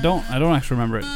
[0.00, 0.30] I don't.
[0.30, 0.34] I don't.
[0.34, 1.04] I don't actually remember it.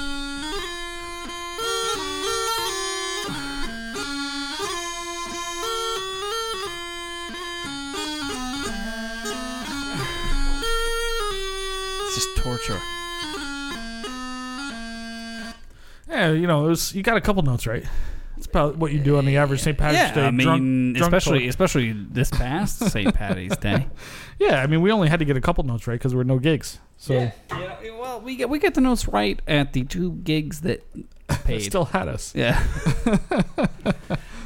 [12.06, 12.78] It's just torture.
[16.06, 17.86] Yeah, you know, it was, you got a couple notes right.
[18.54, 19.76] It's about what you do on the average St.
[19.76, 20.26] Patrick's yeah, Day.
[20.26, 21.48] I mean, drunk, drunk especially talk.
[21.48, 23.12] especially this past St.
[23.12, 23.88] Patty's Day.
[24.38, 26.22] Yeah, I mean, we only had to get a couple notes right because there were
[26.22, 26.78] no gigs.
[26.96, 30.84] So Yeah, well, we get we get the notes right at the two gigs that
[31.26, 31.62] paid.
[31.62, 32.32] still had us.
[32.32, 32.62] Yeah.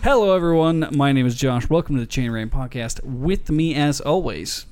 [0.02, 0.88] Hello, everyone.
[0.92, 1.68] My name is Josh.
[1.68, 3.04] Welcome to the Chain Rain Podcast.
[3.04, 4.64] With me, as always,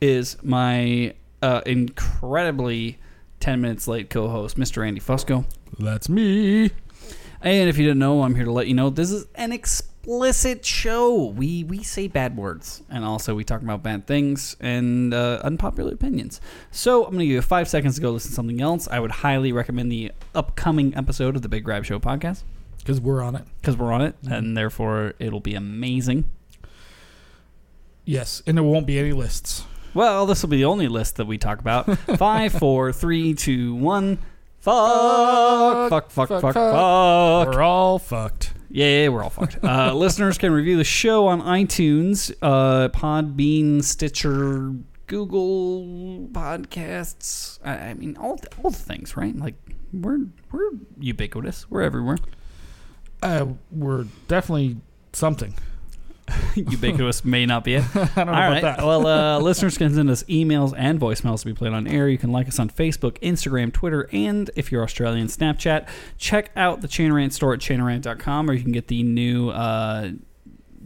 [0.00, 2.98] is my uh, incredibly
[3.40, 4.86] 10 minutes late co host, Mr.
[4.86, 5.46] Andy Fusco.
[5.80, 6.70] That's me.
[7.44, 10.64] And if you didn't know, I'm here to let you know this is an explicit
[10.64, 11.26] show.
[11.26, 15.92] We we say bad words, and also we talk about bad things and uh, unpopular
[15.92, 16.40] opinions.
[16.70, 18.88] So I'm going to give you five seconds to go listen to something else.
[18.88, 22.44] I would highly recommend the upcoming episode of the Big Grab Show podcast
[22.78, 23.44] Because we're on it.
[23.60, 26.24] because we're on it, and therefore it'll be amazing.
[28.06, 29.64] Yes, and there won't be any lists.
[29.92, 31.86] Well, this will be the only list that we talk about.
[32.18, 34.18] Five, four, three, two, one.
[34.64, 36.54] Fuck, fuck, fuck, fuck, fuck.
[37.54, 38.54] We're all fucked.
[38.70, 39.62] Yeah, we're all fucked.
[39.62, 44.72] Uh, listeners can review the show on iTunes, uh, Podbean, Stitcher,
[45.06, 47.58] Google Podcasts.
[47.62, 49.36] I, I mean, all the, all the things, right?
[49.36, 49.56] Like
[49.92, 50.20] we're
[50.50, 51.68] we're ubiquitous.
[51.68, 52.16] We're everywhere.
[53.22, 54.78] Uh, we're definitely
[55.12, 55.54] something.
[56.54, 57.84] ubiquitous may not be it.
[57.96, 58.62] I don't know All about right.
[58.62, 58.78] that.
[58.78, 62.08] Well, uh, listeners can send us emails and voicemails to be played on air.
[62.08, 65.88] You can like us on Facebook, Instagram, Twitter, and if you're Australian, Snapchat.
[66.18, 70.10] Check out the Chain Rant store at chainrant.com, or you can get the new uh,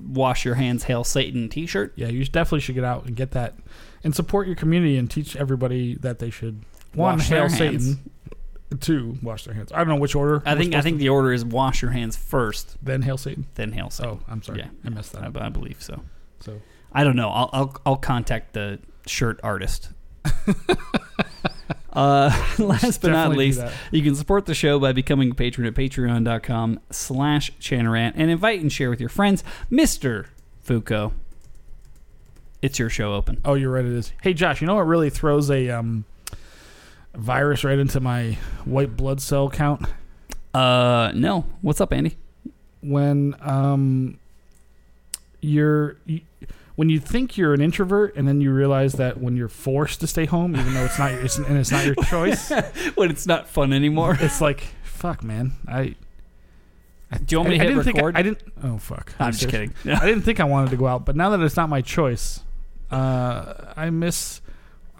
[0.06, 1.92] Wash Your Hands, Hail Satan t shirt.
[1.96, 3.54] yeah, you definitely should get out and get that
[4.04, 6.62] and support your community and teach everybody that they should
[6.94, 7.48] one Wash hail.
[7.48, 8.10] Satan,
[8.80, 9.72] two wash their hands.
[9.72, 10.42] I don't know which order.
[10.44, 13.46] I think I think to- the order is wash your hands first, then hail Satan.
[13.54, 14.18] then Hail Satan.
[14.20, 14.68] Oh, I'm sorry, Yeah.
[14.84, 15.46] I messed that I.
[15.46, 16.02] I believe so.
[16.40, 16.60] So
[16.92, 17.28] I don't know.
[17.30, 19.90] I'll I'll, I'll contact the shirt artist.
[21.92, 25.74] uh, last but not least, you can support the show by becoming a patron at
[25.74, 29.42] patreon.com slash chanarant and invite and share with your friends.
[29.70, 30.26] Mr.
[30.66, 31.12] Fusco,
[32.62, 33.40] it's your show open.
[33.44, 33.84] Oh, you're right.
[33.84, 34.12] It is.
[34.22, 34.60] Hey, Josh.
[34.60, 36.04] You know what really throws a um,
[37.18, 39.82] virus right into my white blood cell count
[40.54, 41.44] Uh, no.
[41.60, 42.16] What's up, Andy?
[42.80, 44.18] when um,
[45.40, 46.20] you're you,
[46.76, 50.06] when you think you're an introvert and then you realize that when you're forced to
[50.06, 52.50] stay home, even though it's not your, it's, and it's not your choice,
[52.94, 54.16] when it's not fun anymore.
[54.20, 55.52] it's like fuck, man.
[55.66, 55.96] I
[57.24, 58.14] Do you want me I, to I hit didn't record?
[58.14, 58.42] think I, I didn't.
[58.62, 59.12] Oh fuck.
[59.18, 59.74] I'm just kidding.
[59.86, 62.40] I didn't think I wanted to go out, but now that it's not my choice,
[62.92, 64.40] uh, I miss.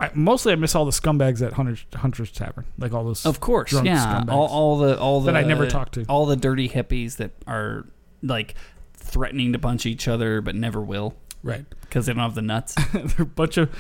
[0.01, 3.41] I, mostly, I miss all the scumbags at Hunter's, Hunter's Tavern, like all those Of
[3.41, 4.23] course, drunk yeah.
[4.25, 6.05] scumbags All, all the all the that I never talked to.
[6.09, 7.85] all the dirty hippies that are
[8.23, 8.55] like
[8.95, 12.75] threatening to punch each other but never will Right, because they don't have the nuts.
[12.93, 13.71] they're a bunch of,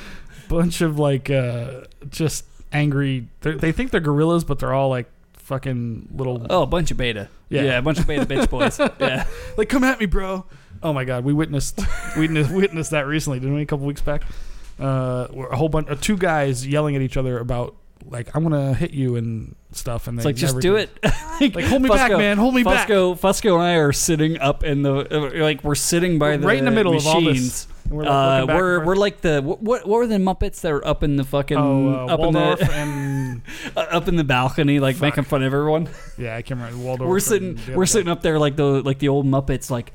[0.48, 3.28] bunch of like uh, just angry.
[3.40, 6.46] They think they're gorillas, but they're all like fucking little.
[6.50, 7.28] oh, a bunch of beta.
[7.48, 7.62] Yeah.
[7.62, 8.78] Yeah, a bunch of beta bitch boys.
[9.00, 9.26] Yeah.
[9.56, 10.44] Like, come at me, bro.
[10.82, 11.80] Oh my god, we witnessed
[12.16, 13.62] we witnessed, witnessed that recently, didn't we?
[13.62, 14.22] A couple weeks back,
[14.78, 17.74] uh, where a whole bunch of two guys yelling at each other about
[18.06, 20.90] like I'm gonna hit you and stuff, and It's they like just do did.
[21.02, 21.12] it.
[21.54, 22.88] Like hold me back, man, hold me back.
[22.88, 25.06] Fusco, Fusco and I are sitting up in the
[25.38, 27.26] uh, like we're sitting by We're the right in the middle of all this.
[27.28, 27.68] machines.
[27.88, 28.10] We're, like,
[28.50, 31.22] uh, we're we're like the what what were the Muppets that were up in the
[31.24, 33.42] fucking oh, uh, up in the and
[33.76, 35.02] up in the balcony like Fuck.
[35.02, 35.88] making fun of everyone.
[36.19, 37.08] yeah, I can't remember Waldorf.
[37.08, 39.92] we're sitting we're sitting up there like the like the old Muppets like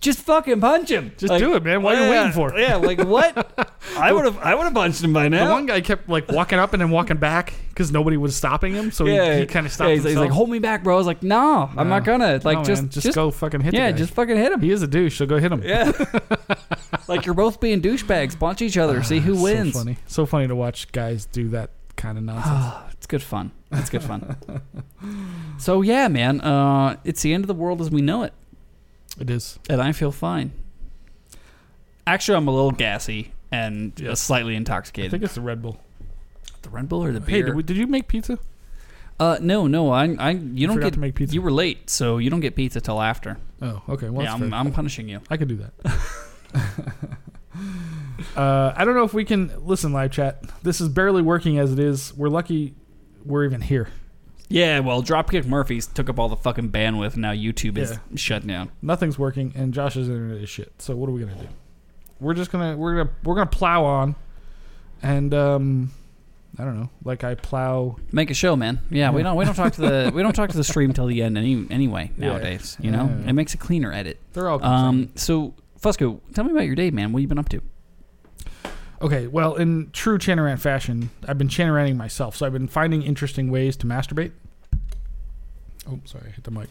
[0.00, 1.12] just fucking punch him.
[1.16, 1.82] Just Like, do it, man.
[1.82, 2.58] What are you yeah, waiting for?
[2.58, 3.70] Yeah, like what?
[3.98, 5.50] I would have I would have punched him by The now.
[5.52, 8.90] one guy kept like walking up and then walking back because nobody was stopping him,
[8.90, 10.28] so yeah, he, he kind of stopped yeah, he's, he's himself.
[10.28, 10.94] like, hold me back, bro.
[10.94, 12.40] I was like, no, I'm not gonna.
[12.44, 13.74] Like, No, just, man, just just go fucking hit.
[13.74, 13.80] Him.
[13.80, 13.98] Yeah, the guy.
[13.98, 14.60] just fucking hit him.
[14.60, 15.62] he is a douche, so go hit him.
[15.62, 15.92] Yeah.
[17.08, 18.38] like you're both being douchebags.
[18.38, 19.02] Punch each other.
[19.02, 19.72] See who So wins.
[19.74, 22.92] funny, so funny to watch guys do that kind of nonsense.
[22.92, 23.52] it's good fun.
[23.72, 24.36] It's good fun.
[25.58, 26.40] so yeah, man.
[26.40, 28.32] Uh, it's the end of the world as we know it,
[29.18, 29.58] it is.
[29.68, 30.52] and I feel fine.
[32.06, 35.80] Actually, I'm a little gassy and uh, slightly I think it's the Red Bull.
[36.62, 38.38] the Red Bull or the Hey, did, we, did you make pizza?
[39.18, 39.90] uh, no, no.
[39.90, 40.92] I, I, you don't get.
[40.94, 41.34] to make pizza.
[41.34, 43.38] You were late, so you don't get pizza till after.
[43.62, 44.08] Oh, okay.
[44.10, 44.52] Well, yeah, I'm.
[44.52, 45.20] I'm punishing you.
[45.30, 45.72] I could do that.
[48.36, 50.42] uh, I don't know if we can listen live chat.
[50.62, 52.14] This is barely working as it is.
[52.14, 52.74] We're lucky
[53.26, 53.88] we're even here.
[54.48, 57.14] Yeah, well, Dropkick Murphys took up all the fucking bandwidth.
[57.14, 57.98] and Now YouTube is Yeah.
[58.16, 58.70] shut down.
[58.80, 60.72] Nothing's working, and Josh's internet is shit.
[60.78, 61.48] So what are we gonna do?
[62.20, 64.14] We're just gonna we're gonna we're gonna plow on,
[65.02, 65.90] and um,
[66.58, 66.88] I don't know.
[67.04, 67.96] Like I plow.
[68.12, 68.78] Make a show, man.
[68.90, 71.06] Yeah, we don't we don't talk to the we don't talk to the stream till
[71.06, 72.76] the end any anyway nowadays.
[72.80, 73.30] You know, Yeah.
[73.30, 74.18] it makes a cleaner edit.
[74.32, 74.62] They're all.
[74.64, 77.12] Um, so Fusco, tell me about your day, man.
[77.12, 77.60] What you been up to?
[79.06, 82.34] Okay, well, in true Chanarant fashion, I've been Chanaranting myself.
[82.34, 84.32] So I've been finding interesting ways to masturbate.
[85.88, 86.68] Oh, sorry, I hit the mic.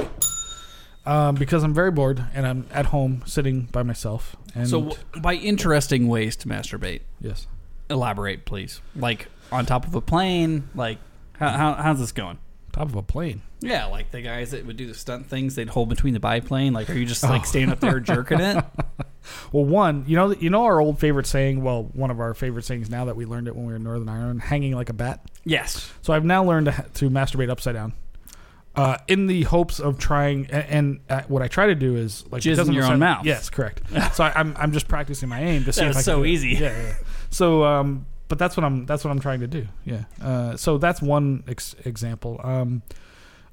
[1.06, 4.36] Um, because I'm very bored and I'm at home sitting by myself.
[4.54, 7.48] And so, by interesting ways to masturbate, yes,
[7.90, 8.82] elaborate, please.
[8.98, 10.68] Like on top of a plane.
[10.76, 10.98] Like
[11.34, 12.40] how, how how's this going?
[12.74, 13.42] top of a plane.
[13.62, 16.74] Yeah, like the guys that would do the stunt things, they'd hold between the biplane.
[16.74, 17.46] Like, are you just like Oh.
[17.46, 18.66] standing up there jerking it?
[19.52, 21.64] Well, one, you know, you know our old favorite saying.
[21.64, 23.84] Well, one of our favorite sayings now that we learned it when we were in
[23.84, 25.22] Northern Ireland, hanging like a bat.
[25.44, 25.92] Yes.
[26.02, 27.94] So I've now learned to, to masturbate upside down,
[28.76, 30.48] uh, in the hopes of trying.
[30.48, 33.00] And, and uh, what I try to do is like Jizz because in your own
[33.00, 33.26] mouth.
[33.26, 33.82] Yes, correct.
[34.14, 36.50] so I, I'm I'm just practicing my aim to see That if can so easy.
[36.50, 36.94] Yeah, yeah.
[37.30, 39.68] So um, but that's what I'm that's what I'm trying to do.
[39.84, 40.04] Yeah.
[40.22, 42.40] Uh, so that's one ex- example.
[42.44, 42.82] Um,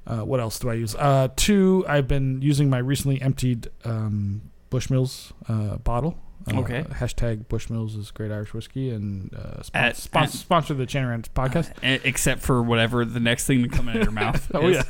[0.05, 0.95] uh, what else do I use?
[0.95, 4.41] Uh, two, I've been using my recently emptied um,
[4.73, 6.15] Bushmills uh, bottle.
[6.51, 6.83] Uh, Okay.
[6.83, 11.29] Hashtag Bushmills is great Irish whiskey and uh, spon- At- spon- at- sponsor the Chanarant
[11.33, 11.71] podcast.
[11.83, 14.51] E- Except for whatever the next thing to come out of your mouth.
[14.53, 14.83] Oh is.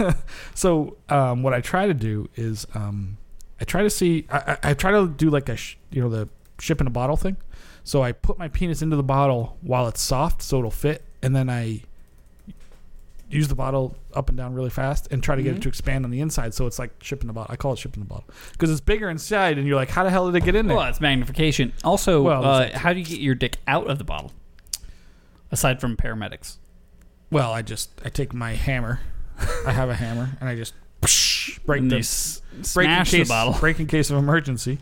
[0.00, 0.14] yeah.
[0.54, 3.18] so um, what I try to do is um,
[3.60, 6.08] I try to see I, I, I try to do like a sh- you know
[6.08, 6.28] the
[6.58, 7.36] ship in a bottle thing.
[7.84, 11.34] So I put my penis into the bottle while it's soft, so it'll fit, and
[11.34, 11.82] then I
[13.30, 15.58] use the bottle up and down really fast and try to get Mhm.
[15.58, 16.54] it to expand on the inside.
[16.54, 17.52] So it's like ship in the bottle.
[17.52, 20.02] I call it ship in the bottle because it's bigger inside, and you're like, how
[20.04, 20.76] the hell did it get in there?
[20.76, 21.72] Well, it's magnification.
[21.84, 24.32] Also, Well, uh, how do you get your dick out of the bottle?
[25.50, 26.56] Aside from paramedics.
[27.30, 29.00] Well, I just I take my hammer.
[29.66, 30.74] I have a hammer, and I just
[31.66, 32.42] break And the s-
[32.74, 33.54] break in case, the bottle.
[33.60, 34.78] break in case of emergency.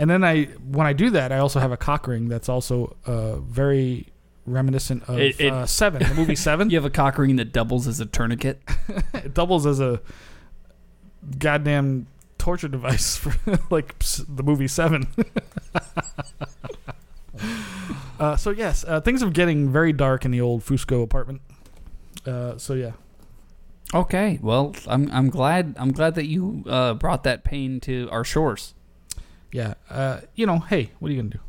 [0.00, 2.96] And then I, when I do that, I also have a cock ring that's also
[3.06, 4.06] uh, very
[4.48, 6.70] reminiscent of It- it- uh, Seven, the movie Seven.
[6.70, 8.60] You have a cock ring that doubles as a tourniquet.
[9.14, 10.00] it doubles as a
[11.38, 12.06] goddamn
[12.38, 13.34] torture device for
[13.70, 15.06] like s- the movie Seven.
[18.20, 21.40] uh, so yes, uh, things are getting very dark in the old Fusco apartment.
[22.26, 22.92] Uh, so yeah,
[23.94, 28.24] Okay, well, I'm I'm glad I'm glad that you uh, brought that pain to our
[28.24, 28.74] shores.
[29.52, 29.74] yeah.
[29.88, 31.40] Uh, you know, hey, what are you gonna do?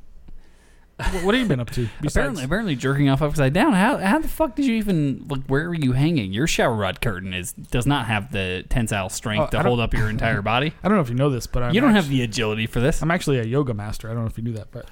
[1.23, 1.87] What, have you been up to?
[2.01, 3.73] Besides, apparently, apparently, jerking off upside down.
[3.73, 5.43] How how the fuck did you even like?
[5.47, 6.33] Where are you hanging?
[6.33, 9.93] Your shower rod curtain is does not have the tensile strength I to hold up
[9.93, 10.73] your entire body.
[10.83, 12.67] I don't know if you know this, but I'm you don't actu- have the agility
[12.67, 13.01] for this.
[13.01, 14.09] I'm actually a yoga master.
[14.09, 14.87] I don't know if you knew that, but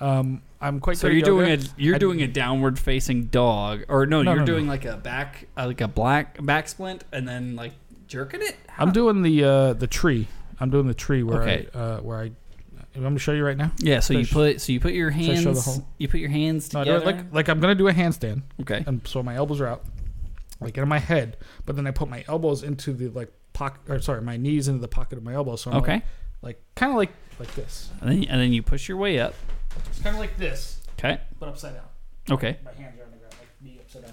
[0.00, 0.96] um, I'm quite.
[0.96, 1.62] So you're doing yoga.
[1.62, 4.22] a you're I- doing a downward facing dog, or no?
[4.22, 4.72] No, you're no, doing no.
[4.72, 7.72] like a back uh, like a black back splint, and then like
[8.08, 8.56] jerking it.
[8.68, 10.26] How- I'm doing the uh, the tree.
[10.58, 11.68] I'm doing the tree where Okay.
[11.74, 12.32] I uh, where I.
[12.94, 13.70] I'm going to show you right now.
[13.78, 14.00] yeah.
[14.00, 14.32] So you Fish.
[14.32, 16.84] put so you put your I show the hands whole- you put your hands No,
[16.84, 17.10] do together.
[17.10, 18.82] it like like I'm going to do a handstand, okay.
[18.86, 19.84] and so my elbows are out,
[20.60, 21.36] like in my head,
[21.66, 24.80] but then I put my elbows into the like pocket, or sorry, my knees into
[24.80, 25.62] the pocket of my elbows.
[25.62, 25.92] So I'm Okay.
[25.94, 26.02] like,
[26.42, 27.90] like kind of like like this.
[28.00, 29.34] And then, and then you push your way up.
[29.88, 31.20] It's kind of like this, Okay.
[31.38, 31.84] but upside down.
[32.30, 32.58] Okay.
[32.64, 34.12] My hands are on the ground, like me upside down.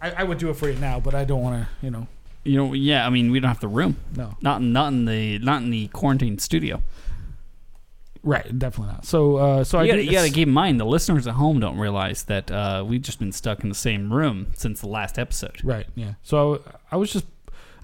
[0.00, 2.08] I, I would do it for you now, but I don't want to, you know,
[2.42, 3.06] You know, yeah.
[3.06, 3.96] I mean, we don't have the room.
[4.16, 4.36] no.
[4.42, 6.82] Not in, not in the not in the quarantine studio.
[8.24, 9.04] Right, definitely not.
[9.04, 11.60] So, uh, so you do, gotta, you gotta keep in mind the listeners at home
[11.60, 15.18] don't realize that uh, we've just been stuck in the same room since the last
[15.18, 15.62] episode.
[15.62, 15.86] Right.
[15.94, 16.14] Yeah.
[16.22, 17.26] So I was just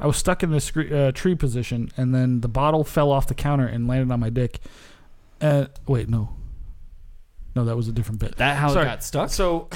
[0.01, 3.35] I was stuck in this uh, tree position, and then the bottle fell off the
[3.35, 4.61] counter and landed on my dick.
[5.43, 6.31] Uh, wait, no,
[7.55, 8.37] no, that was a different bit.
[8.37, 8.87] That how Sorry.
[8.87, 9.29] it got stuck?
[9.31, 9.69] So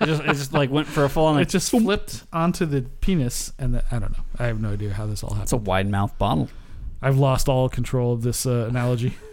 [0.00, 1.34] It just, it just like went for a full on.
[1.36, 4.24] it Like, just flipped onto the penis, and the, I don't know.
[4.38, 5.44] I have no idea how this all happened.
[5.44, 6.48] it's a wide mouth bottle.
[7.00, 9.16] I've lost all control of this uh, analogy.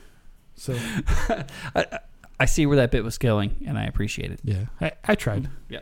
[0.59, 0.75] So
[1.75, 1.99] I,
[2.39, 4.39] I see where that bit was going, and I appreciate it.
[4.43, 5.49] yeah, I, I tried.
[5.69, 5.79] Yeah.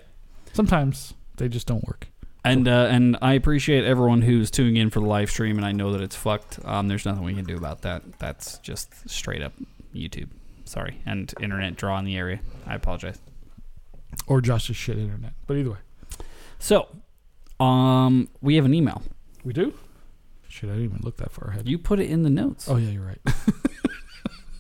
[0.54, 2.08] Sometimes they just don't work.
[2.46, 5.72] And uh, and I appreciate everyone who's tuning in for the live stream, and I
[5.72, 6.60] know that it's fucked.
[6.64, 8.04] Um, there's nothing we can do about that.
[8.20, 9.54] That's just straight up
[9.94, 10.30] YouTube.
[10.66, 12.40] Sorry, and internet draw in the area.
[12.66, 13.20] I apologize.
[14.28, 15.34] Or Josh's shit internet.
[15.48, 15.78] But either way,
[16.60, 16.88] So,
[17.60, 19.02] um, we have an email.
[19.44, 19.74] we do.
[20.48, 21.68] Shit, I didn't even look that far ahead.
[21.68, 22.70] You put it in the notes.
[22.70, 23.20] oh yeah, you're right.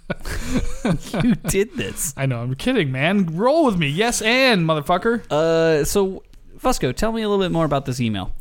[1.23, 2.13] you did this.
[2.15, 2.41] I know.
[2.41, 3.35] I'm kidding, man.
[3.35, 3.87] Roll with me.
[3.87, 5.23] Yes, and motherfucker.
[5.31, 6.23] Uh, so
[6.59, 8.33] Fusco, tell me a little bit more about this email.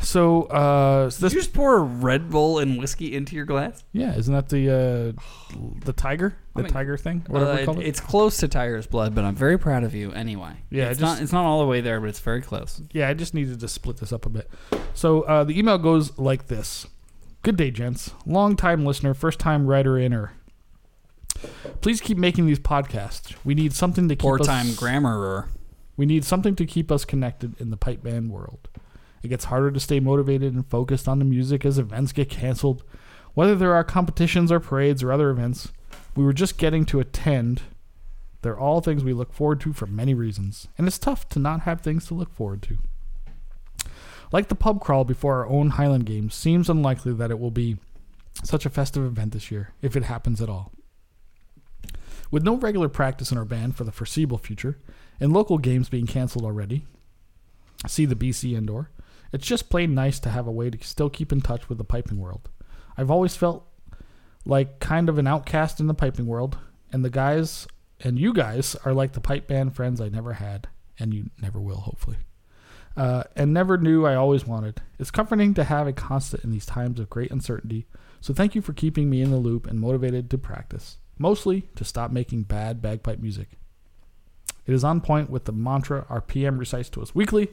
[0.00, 3.44] So, uh, so Did this, you just pour a Red Bull and whiskey into your
[3.44, 3.82] glass?
[3.92, 7.80] yeah, isn't that the uh, the tiger, the mean, tiger thing, whatever Uh, we call
[7.80, 7.86] it?
[7.86, 10.52] It's close to Tiger's blood, but I'm very proud of you anyway.
[10.70, 11.22] Yeah, it's just- not.
[11.22, 12.80] It's not all the way there, but it's very close.
[12.92, 14.48] Yeah, I just needed to split this up a bit.
[14.94, 16.86] So uh, the email goes like this:
[17.46, 18.10] Good day, gents.
[18.26, 20.32] Long time listener, first time writer inner.
[21.80, 23.36] Please keep making these podcasts.
[23.44, 25.48] We need something to keep Poor us, time grammarer.
[25.96, 28.68] We need something to keep us connected in the pipe band world.
[29.22, 32.82] It gets harder to stay motivated and focused on the music as events get canceled.
[33.34, 35.70] Whether there are competitions or parades or other events,
[36.16, 37.62] we were just getting to attend.
[38.42, 41.60] They're all things we look forward to for many reasons, and it's tough to not
[41.60, 42.78] have things to look forward to.
[44.32, 47.76] Like the pub crawl before our own Highland Games, seems unlikely that it will be
[48.44, 50.72] such a festive event this year, if it happens at all.
[52.30, 54.78] With no regular practice in our band for the foreseeable future,
[55.20, 56.84] and local games being canceled already,
[57.86, 58.90] see the BC indoor,
[59.32, 61.84] it's just plain nice to have a way to still keep in touch with the
[61.84, 62.48] piping world.
[62.96, 63.66] I've always felt
[64.44, 66.58] like kind of an outcast in the piping world,
[66.92, 67.66] and the guys
[68.00, 70.68] and you guys are like the pipe band friends I never had,
[70.98, 72.18] and you never will, hopefully.
[72.96, 74.80] Uh, and never knew I always wanted.
[74.98, 77.86] It's comforting to have a constant in these times of great uncertainty,
[78.20, 81.84] so thank you for keeping me in the loop and motivated to practice, mostly to
[81.84, 83.50] stop making bad bagpipe music.
[84.66, 87.50] It is on point with the mantra our PM recites to us weekly,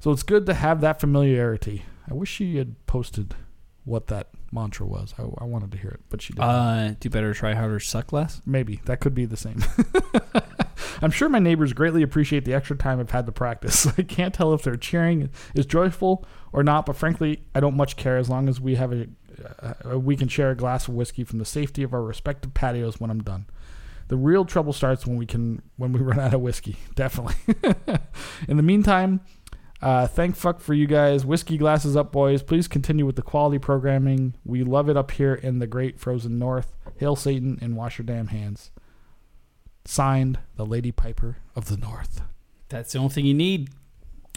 [0.00, 1.84] so it's good to have that familiarity.
[2.10, 3.34] I wish she had posted
[3.84, 5.14] what that mantra was.
[5.18, 6.48] I, I wanted to hear it, but she didn't.
[6.48, 8.40] Uh, do better, try harder, suck less.
[8.46, 9.64] Maybe that could be the same.
[11.02, 13.86] I'm sure my neighbors greatly appreciate the extra time I've had to practice.
[13.98, 17.96] I can't tell if their cheering is joyful or not, but frankly, I don't much
[17.96, 19.06] care as long as we have a
[19.92, 23.00] uh, we can share a glass of whiskey from the safety of our respective patios
[23.00, 23.46] when I'm done.
[24.08, 26.76] The real trouble starts when we can when we run out of whiskey.
[26.94, 27.34] Definitely.
[28.48, 29.20] In the meantime,
[29.82, 31.26] uh, thank fuck for you guys.
[31.26, 32.42] Whiskey glasses up, boys.
[32.42, 34.34] Please continue with the quality programming.
[34.44, 36.72] We love it up here in the great frozen north.
[36.98, 38.70] Hail Satan and wash your damn hands.
[39.84, 42.22] Signed, the Lady Piper of the North.
[42.68, 43.70] That's the only thing you need.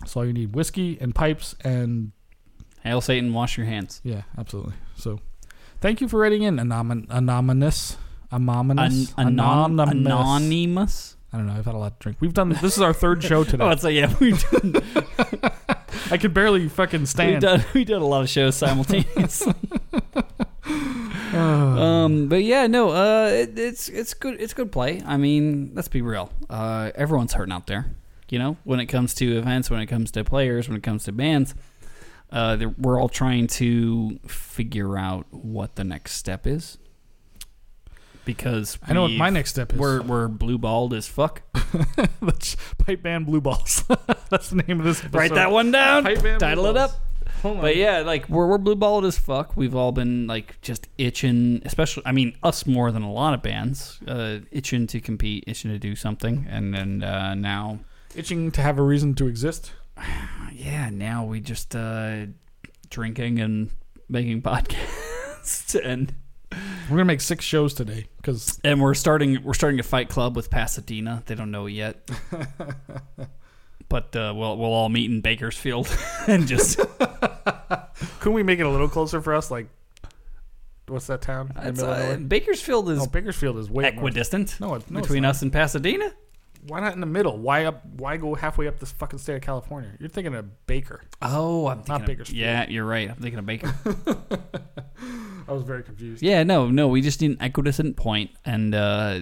[0.02, 0.56] That's all you need.
[0.56, 2.12] Whiskey and pipes and
[2.84, 4.02] Hail Satan, wash your hands.
[4.04, 4.74] yeah, absolutely.
[4.96, 5.20] So,
[5.82, 7.98] thank you for writing in Anom- anonymous,
[8.32, 10.06] anonymous, An- anon- anonymous.
[10.12, 11.18] anonymous.
[11.36, 11.54] I don't know.
[11.54, 12.18] I've had a lot to drink.
[12.22, 12.48] We've done.
[12.48, 13.62] This is our third show today.
[13.62, 14.76] Oh, it's like yeah, we've done,
[16.10, 17.42] I could barely fucking stand.
[17.42, 19.54] done we did a lot of shows simultaneously.
[21.34, 24.40] um, but yeah, no, uh, it, it's it's good.
[24.40, 25.02] It's good play.
[25.06, 26.32] I mean, let's be real.
[26.50, 27.92] Uh, everyone's hurting out there.
[28.30, 31.04] You know, when it comes to events, when it comes to players, when it comes
[31.04, 31.54] to bands,
[32.32, 36.78] uh, we're all trying to figure out what the next step is.
[38.26, 39.80] Because I know what my next step is.
[39.80, 41.44] We're we're blue balled as fuck.
[42.22, 43.84] That's pipe band blue balls.
[44.30, 45.00] That's the name of this.
[45.00, 45.18] Episode.
[45.18, 46.04] Write that one down.
[46.04, 46.92] Pipe band blue Title it balls.
[46.92, 47.00] up.
[47.42, 47.62] Hold on.
[47.62, 49.56] But yeah, like we're we're blue balled as fuck.
[49.56, 53.42] We've all been like just itching, especially I mean us more than a lot of
[53.44, 57.80] bands, uh, itching to compete, itching to do something, and then uh, now,
[58.16, 59.74] itching to have a reason to exist.
[60.52, 62.26] yeah, now we just uh,
[62.90, 63.70] drinking and
[64.10, 66.16] making podcasts, and
[66.90, 70.36] We're gonna make six shows today because and we're starting we're starting a fight club
[70.36, 71.24] with Pasadena.
[71.26, 72.10] They don't know yet.
[73.88, 75.88] But uh, we'll we'll all meet in Bakersfield
[76.28, 76.80] and just
[78.20, 79.52] couldn't we make it a little closer for us?
[79.52, 79.68] Like,
[80.88, 82.18] what's that town in the It's, middle of uh?
[82.24, 83.96] Bakersfield is Bakersfield is way north.
[83.96, 85.30] equidistant No, it, no it's between not.
[85.30, 86.12] us and Pasadena.
[86.68, 87.38] Why not in the middle?
[87.38, 87.86] Why up?
[87.86, 89.92] Why go halfway up this fucking state of California?
[90.00, 91.04] You're thinking of Baker.
[91.22, 92.38] Oh, I'm thinking of- Bakersfield.
[92.38, 93.10] Yeah, you're right.
[93.10, 93.74] I'm thinking of Baker.
[95.48, 96.24] I was very confused.
[96.24, 96.88] yeah, no, no.
[96.88, 99.20] We just need an equidistant point, and uh,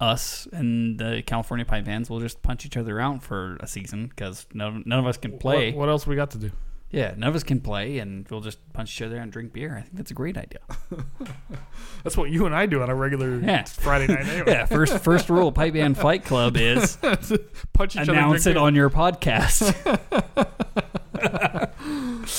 [0.00, 4.06] us and the California pipe bands will just punch each other out for a season
[4.06, 5.72] because none, none of us can play.
[5.72, 6.50] What, what else we got to do?
[6.90, 9.76] Yeah, none of us can play, and we'll just punch each other and drink beer.
[9.76, 10.60] I think that's a great idea.
[12.02, 13.64] That's what you and I do on a regular Yeah.
[13.64, 14.26] Friday night.
[14.26, 14.50] Anyway.
[14.52, 16.96] Yeah, first first rule of pipe band fight club is
[17.74, 18.52] Punch each announce other.
[18.52, 19.74] it drink on your podcast.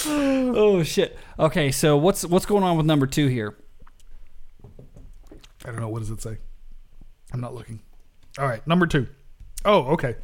[0.07, 1.17] oh shit.
[1.37, 3.55] Okay, so what's what's going on with number two here?
[5.65, 5.89] I don't know.
[5.89, 6.37] What does it say?
[7.33, 7.81] I'm not looking.
[8.37, 9.07] All right, number two.
[9.65, 10.15] Oh, okay.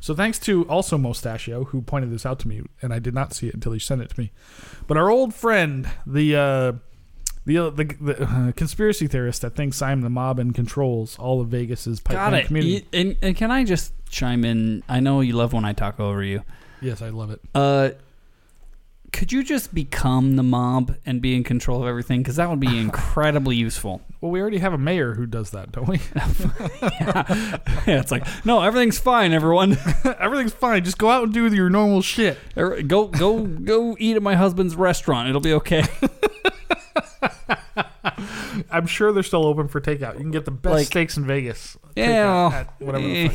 [0.00, 3.32] So thanks to also Mustachio who pointed this out to me, and I did not
[3.34, 4.30] see it until he sent it to me.
[4.86, 6.72] But our old friend, the uh,
[7.44, 11.40] the uh, the, the uh, conspiracy theorist that thinks I'm the mob and controls all
[11.40, 12.46] of Vegas's pipe Got band it.
[12.46, 12.86] community.
[12.92, 14.82] Y- And, and can I just chime in?
[14.88, 16.42] I know you love when I talk over you.
[16.80, 17.40] yes, I love it.
[17.54, 17.90] Uh,
[19.12, 22.22] could you just become the mob and be in control of everything?
[22.22, 24.00] Because that would be incredibly useful.
[24.22, 25.98] Well, we already have a mayor who does that, don't we?
[27.90, 29.76] yeah, it's like no, everything's fine, everyone.
[30.20, 30.84] Everything's fine.
[30.84, 32.38] Just go out and do your normal shit.
[32.56, 35.28] Er, go, go, go eat at my husband's restaurant.
[35.28, 35.82] It'll be okay.
[38.70, 40.12] I'm sure they're still open for takeout.
[40.14, 41.76] You can get the best Like- steaks in Vegas.
[41.96, 43.30] Yeah, at whatever the eh.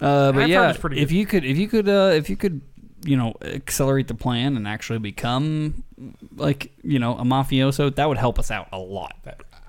[0.00, 2.62] Uh, but yeah, if you could, if you could, uh, if you could,
[3.04, 5.84] you know, accelerate the plan and actually become
[6.36, 9.14] like you know a mafioso, that would help us out a lot.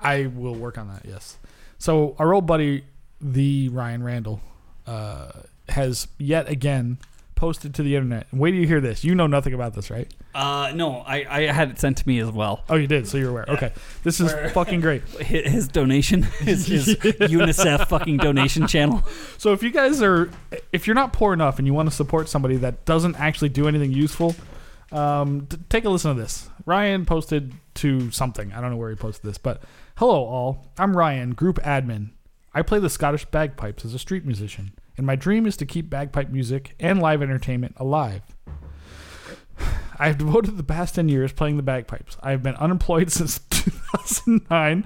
[0.05, 1.03] I will work on that.
[1.05, 1.37] Yes.
[1.77, 2.83] So our old buddy,
[3.21, 4.41] the Ryan Randall,
[4.87, 5.31] uh,
[5.69, 6.97] has yet again
[7.35, 8.27] posted to the internet.
[8.31, 9.03] Wait till you hear this.
[9.03, 10.09] You know nothing about this, right?
[10.33, 12.63] Uh, no, I, I had it sent to me as well.
[12.69, 13.07] Oh, you did.
[13.07, 13.45] So you're aware.
[13.49, 15.03] Okay, this is Where- fucking great.
[15.19, 19.03] His, his donation, his, his UNICEF fucking donation channel.
[19.37, 20.29] So if you guys are,
[20.71, 23.67] if you're not poor enough and you want to support somebody that doesn't actually do
[23.67, 24.33] anything useful,
[24.93, 26.47] um, t- take a listen to this.
[26.65, 28.51] Ryan posted to something.
[28.51, 29.61] I don't know where he posted this, but
[29.97, 30.71] hello all.
[30.77, 32.09] I'm Ryan, group admin.
[32.53, 35.89] I play the Scottish bagpipes as a street musician, and my dream is to keep
[35.89, 38.21] bagpipe music and live entertainment alive.
[39.99, 42.17] I have devoted the past 10 years playing the bagpipes.
[42.23, 44.85] I have been unemployed since 2009,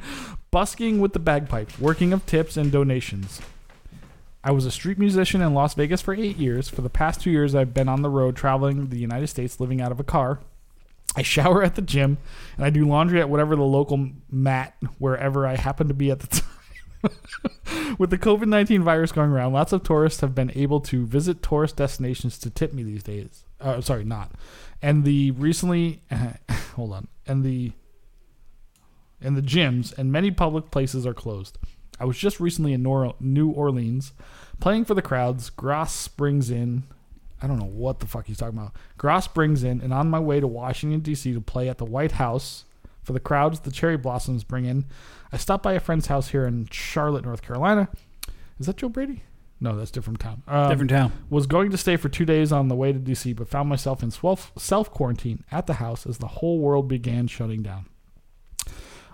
[0.51, 3.39] busking with the bagpipes, working of tips and donations.
[4.43, 6.69] I was a street musician in Las Vegas for eight years.
[6.69, 9.81] For the past two years, I've been on the road traveling the United States, living
[9.81, 10.39] out of a car.
[11.15, 12.17] I shower at the gym,
[12.55, 16.19] and I do laundry at whatever the local mat, wherever I happen to be at
[16.19, 17.95] the time.
[17.97, 21.41] With the COVID 19 virus going around, lots of tourists have been able to visit
[21.41, 23.45] tourist destinations to tip me these days.
[23.59, 24.31] Uh, sorry, not.
[24.81, 26.01] And the recently,
[26.75, 27.71] hold on, and the
[29.21, 31.57] and the gyms and many public places are closed.
[31.99, 32.83] I was just recently in
[33.19, 34.13] New Orleans
[34.59, 35.49] playing for the crowds.
[35.49, 36.83] Grass Springs in.
[37.41, 38.75] I don't know what the fuck he's talking about.
[38.97, 41.33] Gross brings in, and on my way to Washington, D.C.
[41.33, 42.65] to play at the White House
[43.03, 44.85] for the crowds the cherry blossoms bring in.
[45.31, 47.87] I stopped by a friend's house here in Charlotte, North Carolina.
[48.59, 49.23] Is that Joe Brady?
[49.61, 50.41] No, that's different town.
[50.47, 51.11] Um, Different town.
[51.29, 54.01] was going to stay for two days on the way to DC, but found myself
[54.01, 57.85] in self quarantine at the house as the whole world began shutting down.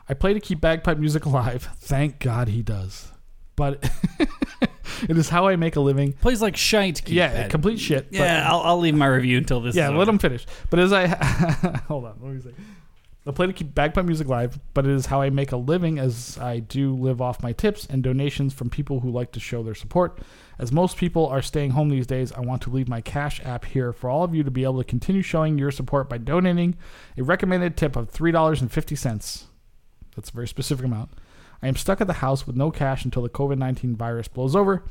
[0.07, 1.69] I play to keep bagpipe music alive.
[1.77, 3.11] Thank God he does.
[3.55, 3.89] But
[5.09, 6.13] it is how I make a living.
[6.13, 7.03] Plays like shite.
[7.03, 8.09] keep yeah, complete shit.
[8.11, 9.75] but- Yeah, I'll, I'll leave my review until this.
[9.75, 10.45] yeah, let him finish.
[10.69, 11.07] But as I
[11.87, 12.51] hold on, let me say.
[13.27, 15.97] I play to keep bagpipe music live, but it is how I make a living
[15.97, 19.63] as I do live off my tips and donations from people who like to show
[19.63, 20.19] their support.
[20.59, 23.65] As most people are staying home these days, I want to leave my Cash app
[23.65, 26.75] here for all of you to be able to continue showing your support by donating
[27.17, 29.43] a recommended tip of $3.50.
[30.15, 31.09] That's a very specific amount.
[31.65, 34.55] I am stuck at the house with no cash until the COVID 19 virus blows
[34.55, 34.83] over.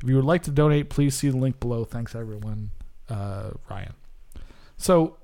[0.00, 1.84] If you would like to donate, please see the link below.
[1.84, 2.70] Thanks, everyone.
[3.08, 3.94] Uh, Ryan.
[4.76, 5.16] So,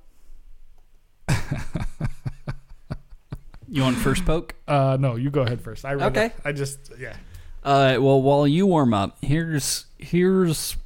[3.68, 4.56] You want first poke?
[4.68, 5.84] uh, no, you go ahead first.
[5.84, 6.26] I read Okay.
[6.26, 6.32] it.
[6.44, 7.14] I just, yeah.
[7.62, 10.76] Uh, well, while you warm up, here's here's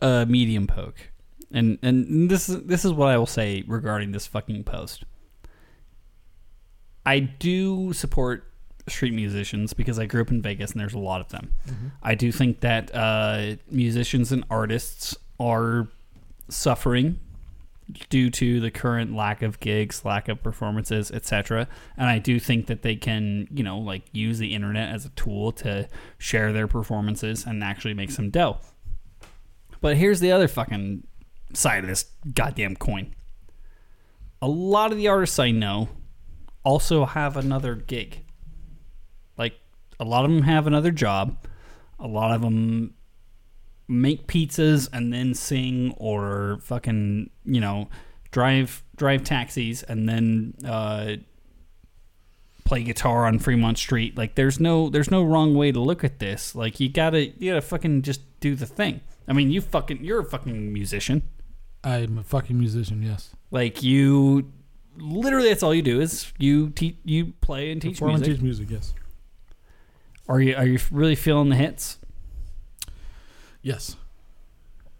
[0.00, 1.10] a medium poke,
[1.50, 5.04] and and this is this is what I will say regarding this fucking post.
[7.04, 8.51] I do support
[8.88, 11.54] street musicians because I grew up in Vegas and there's a lot of them.
[12.02, 15.88] I do think that uh, musicians and artists are
[16.48, 17.18] suffering
[18.08, 21.68] due to the current lack of gigs, lack of performances, etc.
[21.96, 25.10] And I do think that they can, you know, like use the internet as a
[25.10, 28.58] tool to share their performances and actually make some dough.
[29.80, 31.06] But here's the other fucking
[31.52, 33.14] side of this goddamn coin.
[34.40, 35.88] A lot of the artists I know
[36.64, 38.24] also have another gig.
[40.02, 41.36] A lot of them have another job.
[42.00, 42.94] A lot of them
[43.86, 47.88] make pizzas and then sing or fucking you know
[48.32, 51.14] drive drive taxis and then uh,
[52.64, 54.18] play guitar on Fremont Street.
[54.18, 56.56] Like there's no there's no wrong way to look at this.
[56.56, 59.02] Like you gotta you gotta fucking just do the thing.
[59.28, 61.22] I mean you fucking you're a fucking musician.
[61.84, 63.30] I'm a fucking musician, yes.
[63.52, 64.50] Like you
[64.96, 68.34] literally that's all you do is you teach you play and teach Perform and music.
[68.34, 68.94] teach music, yes.
[70.28, 71.98] Are you are you really feeling the hits?
[73.62, 73.96] Yes.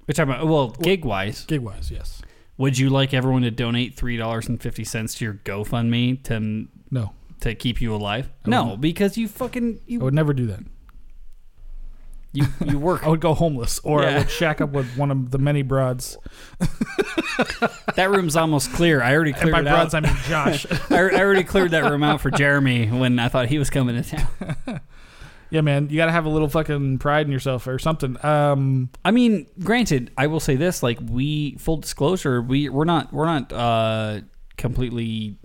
[0.07, 1.45] Which I'm well gig wise.
[1.45, 2.23] Gig wise, yes.
[2.59, 6.67] Would you like everyone to donate three dollars and fifty cents to your GoFundMe to
[6.91, 8.29] No, to keep you alive?
[8.45, 8.81] I No, wouldn't.
[8.83, 10.61] because you fucking I would never do that.
[12.33, 13.03] you, you work.
[13.07, 16.19] I would go homeless or I would shack up with one of the many broads.
[17.97, 19.03] that room's almost clear.
[19.03, 20.05] I already And by broads, out.
[20.05, 20.67] I mean Josh.
[20.91, 24.01] I, I already cleared that room out for Jeremy when I thought he was coming
[24.03, 24.81] to town.
[25.53, 28.17] Yeah, man, you got to have a little fucking pride in yourself or something.
[28.25, 33.13] Um, I mean, granted, I will say this: like we, full disclosure, we we're not
[33.13, 34.21] we're not uh,
[34.57, 35.37] completely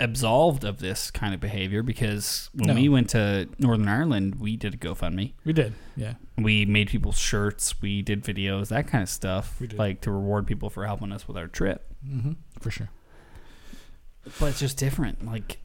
[0.00, 2.74] absolved of this kind of behavior because when No.
[2.74, 5.32] we went to Northern Ireland, we did a GoFundMe.
[5.44, 6.14] we did, yeah.
[6.36, 7.82] We made people shirts.
[7.82, 9.76] We did videos, that kind of stuff, We did.
[9.76, 11.84] like to reward people for helping us with our trip.
[12.08, 12.90] hmm for sure.
[14.38, 15.26] But it's just different.
[15.26, 15.58] Like,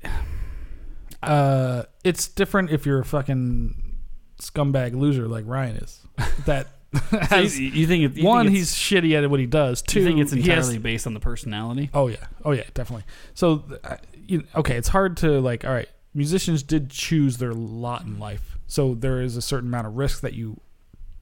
[1.30, 3.96] Uh, it's different if you're a fucking
[4.40, 6.00] scumbag loser like Ryan is.
[6.46, 6.68] That
[7.30, 9.82] has you, you think it, you one, think he's shitty at what he does.
[9.82, 11.90] Two, you think it's he has- entirely based on the personality?
[11.94, 13.06] oh yeah, oh yeah, definitely.
[13.34, 15.66] So, uh, you, okay, it's hard to like.
[15.66, 18.58] All right, musicians did choose their lot in life.
[18.68, 20.60] So there is a certain amount of risk that you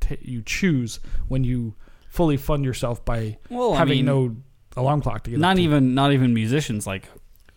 [0.01, 1.75] ta you choose when you
[2.09, 4.35] fully fund yourself by Well, I having mean, no
[4.75, 5.61] alarm clock to get up not to.
[5.61, 7.07] even not even musicians like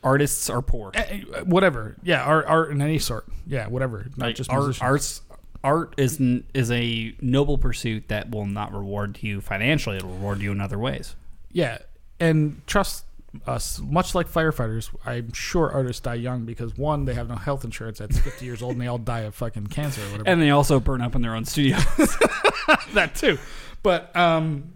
[0.04, 0.92] artists are poor.
[0.94, 1.96] Eh, eh, whatever.
[2.04, 3.26] Yeah, art, art in any sort.
[3.46, 4.06] Yeah, whatever.
[4.16, 4.82] Not Like just art, musicians.
[4.82, 5.20] arts
[5.64, 9.96] art is n- is a noble pursuit that will not reward you financially.
[9.96, 11.16] It'll reward you in other ways.
[11.50, 11.78] Yeah,
[12.20, 13.06] and trust
[13.46, 13.80] us.
[13.80, 18.00] Much like firefighters, I'm sure artists die young because one, they have no health insurance
[18.00, 20.28] at 50 years old, and they all die of fucking cancer or whatever.
[20.28, 21.76] And they also burn up in their own studio.
[22.94, 23.38] that too.
[23.82, 24.72] But um,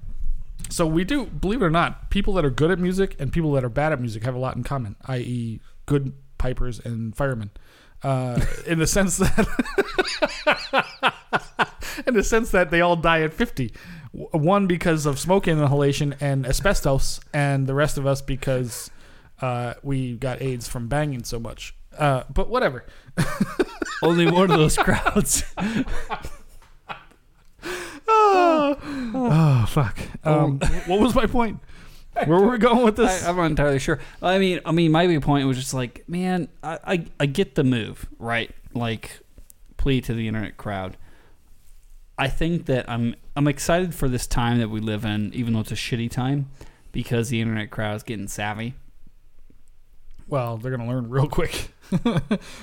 [0.70, 3.52] so we do believe it or not, people that are good at music and people
[3.52, 7.50] that are bad at music have a lot in common, i.e., good pipers and firemen.
[8.02, 9.46] Uh, in the sense that,
[12.06, 13.72] in the sense that they all die at fifty.
[14.12, 18.90] One because of smoke inhalation and asbestos, and the rest of us because
[19.40, 21.74] uh, we got AIDS from banging so much.
[21.96, 22.84] Uh, but whatever.
[24.02, 25.44] Only one of those crowds.
[28.30, 28.76] Oh,
[29.14, 29.98] oh fuck.
[30.24, 31.60] Um, what was my point?
[32.24, 33.24] Where were we going with this?
[33.24, 34.00] I, I'm not entirely sure.
[34.20, 37.54] I mean, I mean, my big point was just like, man, I, I, I get
[37.54, 38.50] the move, right?
[38.74, 39.20] Like,
[39.76, 40.96] plea to the internet crowd.
[42.18, 45.60] I think that I'm I'm excited for this time that we live in, even though
[45.60, 46.50] it's a shitty time,
[46.90, 48.74] because the internet crowd is getting savvy.
[50.28, 51.72] Well, they're gonna learn real quick.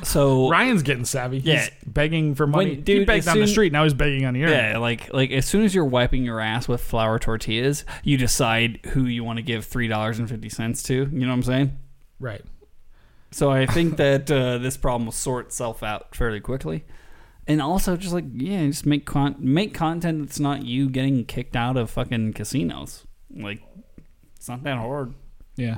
[0.04, 1.38] So Ryan's getting savvy.
[1.40, 1.68] He's Yeah.
[1.86, 2.66] begging for money.
[2.66, 3.72] When- he dude, begged as on the street.
[3.74, 4.74] Now he's begging on the internet.
[4.74, 8.80] yeah, like like as soon as you're wiping your ass with flour tortillas, you decide
[8.94, 10.94] who you want to give three dollars and fifty cents to.
[10.94, 11.78] You know what I'm saying?
[12.20, 12.44] Right.
[13.32, 16.86] So I think that uh, this problem will sort itself out fairly quickly,
[17.48, 21.56] and also just like yeah, just make con- make content that's not you getting kicked
[21.56, 23.08] out of fucking casinos.
[23.36, 23.62] Like
[24.36, 25.16] it's not that hard.
[25.56, 25.78] Yeah.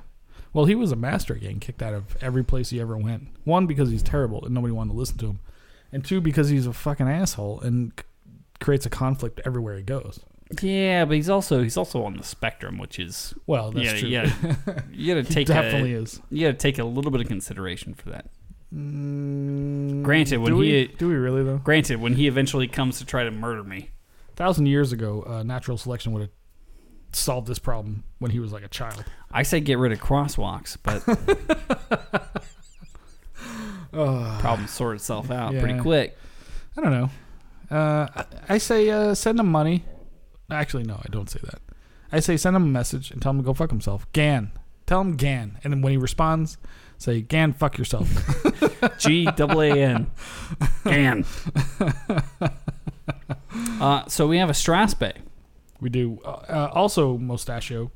[0.57, 3.27] Well, he was a master at getting kicked out of every place he ever went.
[3.43, 5.39] One because he's terrible and nobody wanted to listen to him,
[5.91, 8.03] and two because he's a fucking asshole and c-
[8.59, 10.19] creates a conflict everywhere he goes.
[10.61, 14.09] Yeah, but he's also he's also on the spectrum, which is Well, that's yeah true.
[14.09, 14.55] yeah
[14.91, 16.19] you gotta he take definitely a, is.
[16.31, 18.25] you gotta take a little bit of consideration for that.
[18.73, 21.57] Mm, Granted, when do he- we, do we really though?
[21.59, 23.91] Granted, when he eventually comes to try to murder me,
[24.35, 26.31] thousand years ago, uh, natural selection would have
[27.17, 29.03] solved this problem when he was like a child.
[29.31, 31.03] I say get rid of crosswalks, but
[34.39, 36.17] problem sort itself out pretty quick.
[36.77, 37.09] I don't know.
[37.69, 39.83] Uh, I, I say uh, send him money.
[40.49, 41.59] Actually, no, I don't say that.
[42.11, 44.05] I say send him a message and tell him to go fuck himself.
[44.13, 44.51] Gan.
[44.85, 45.59] Tell him Gan.
[45.63, 46.57] And then when he responds,
[46.97, 48.09] say, Gan, fuck yourself.
[48.99, 50.07] G double A N.
[50.85, 51.25] Gan.
[53.79, 55.13] Uh, so we have a Strathspey.
[55.79, 56.19] We do.
[56.25, 57.91] Uh, uh, also, Mustachio,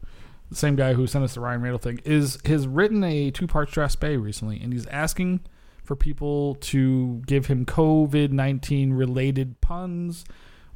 [0.50, 3.48] the same guy who sent us the Ryan Randall thing, is has written a two
[3.48, 5.42] part Strathspey recently, and he's asking
[5.84, 10.26] for people to give him COVID 19 related puns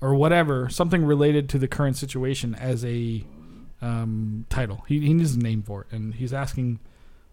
[0.01, 3.23] or whatever, something related to the current situation as a
[3.81, 4.83] um, title.
[4.87, 6.79] He, he needs a name for it, and he's asking,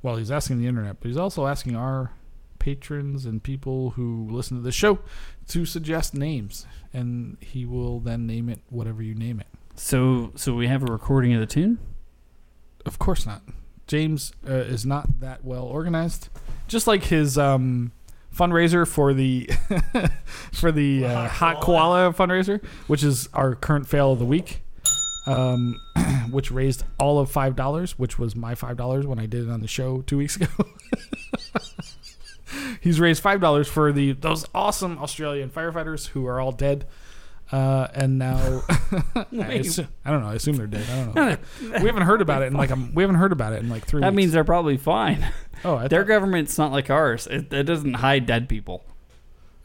[0.01, 2.13] well, he's asking the internet, but he's also asking our
[2.59, 5.01] patrons and people who listen to the show
[5.49, 9.47] to suggest names, and he will then name it whatever you name it.
[9.75, 11.79] So so we have a recording of the tune.
[12.85, 13.43] Of course not.
[13.87, 16.29] James uh, is not that well organized.
[16.69, 17.93] Just like his um,
[18.35, 19.51] fundraiser for the
[20.53, 24.63] for the uh, hot koala fundraiser, which is our current fail of the week,
[25.27, 25.79] um,
[26.31, 29.51] which raised all of five dollars, which was my five dollars when I did it
[29.51, 30.49] on the show two weeks ago.
[32.81, 36.87] He's raised five dollars for the those awesome Australian firefighters who are all dead.
[37.53, 38.63] Uh, and now
[39.15, 39.27] I,
[39.61, 40.29] assume, I don't know.
[40.29, 40.87] I assume they're dead.
[40.89, 41.79] I don't know.
[41.83, 43.85] we haven't heard about it in like a, we haven't heard about it in like
[43.85, 44.01] three.
[44.01, 44.17] That weeks.
[44.17, 45.27] means they're probably fine.
[45.65, 47.27] oh, I Their thought, government's not like ours.
[47.27, 48.85] It, it doesn't hide dead people.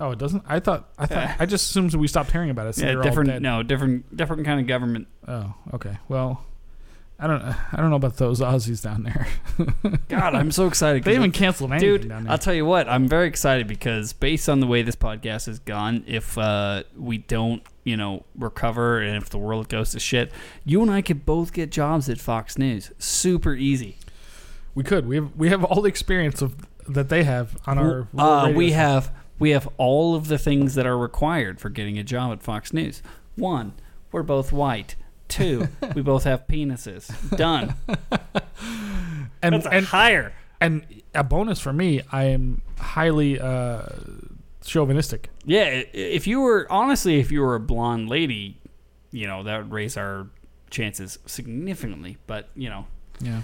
[0.01, 0.43] oh, it doesn't.
[0.47, 2.75] I thought I thought I just assumed we stopped hearing about it.
[2.75, 3.29] So Yeah, different.
[3.29, 3.41] dead.
[3.41, 5.07] No, different different kind of government.
[5.25, 5.97] Oh, okay.
[6.09, 6.43] Well,
[7.19, 7.41] I don't.
[7.41, 9.27] I don't know about those Aussies down there.
[10.07, 11.03] God, I'm so excited.
[11.03, 12.31] they if- canceled anything Dude, down there.
[12.31, 15.57] I'll tell you what, I'm very excited because based on the way this podcast has
[15.59, 20.31] gone, if uh, we don't, you know, recover and if the world goes to shit,
[20.63, 22.91] you and I could both get jobs at Fox News.
[22.99, 23.97] Super easy.
[24.75, 25.07] we could.
[25.07, 25.35] We have.
[25.35, 26.55] We have all the experience of
[26.87, 28.07] that they have on our.
[28.15, 28.75] uh, we show.
[28.75, 32.43] have we have all of the things that are required for getting a job at
[32.43, 33.01] Fox News.
[33.35, 33.73] One,
[34.11, 34.95] we're both white.
[35.27, 37.07] Two, we both have penises.
[37.37, 37.75] Done.
[39.41, 40.33] and That's a and higher.
[40.61, 42.01] and a bonus for me.
[42.11, 43.83] I am highly uh,
[44.65, 45.29] chauvinistic.
[45.45, 48.57] Yeah, if you were honestly, if you were a blonde lady,
[49.11, 50.27] you know that would raise our
[50.69, 52.17] chances significantly.
[52.27, 52.87] But you know,
[53.19, 53.41] Yeah.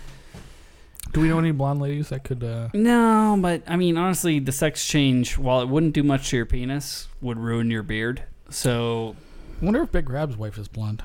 [1.11, 2.43] Do we know any blonde ladies that could?
[2.43, 6.37] Uh, No, but I mean, honestly, the sex change, while it wouldn't do much to
[6.37, 8.23] your penis, would ruin your beard.
[8.49, 9.15] So,
[9.61, 11.03] I wonder if Big Grab's wife is blonde.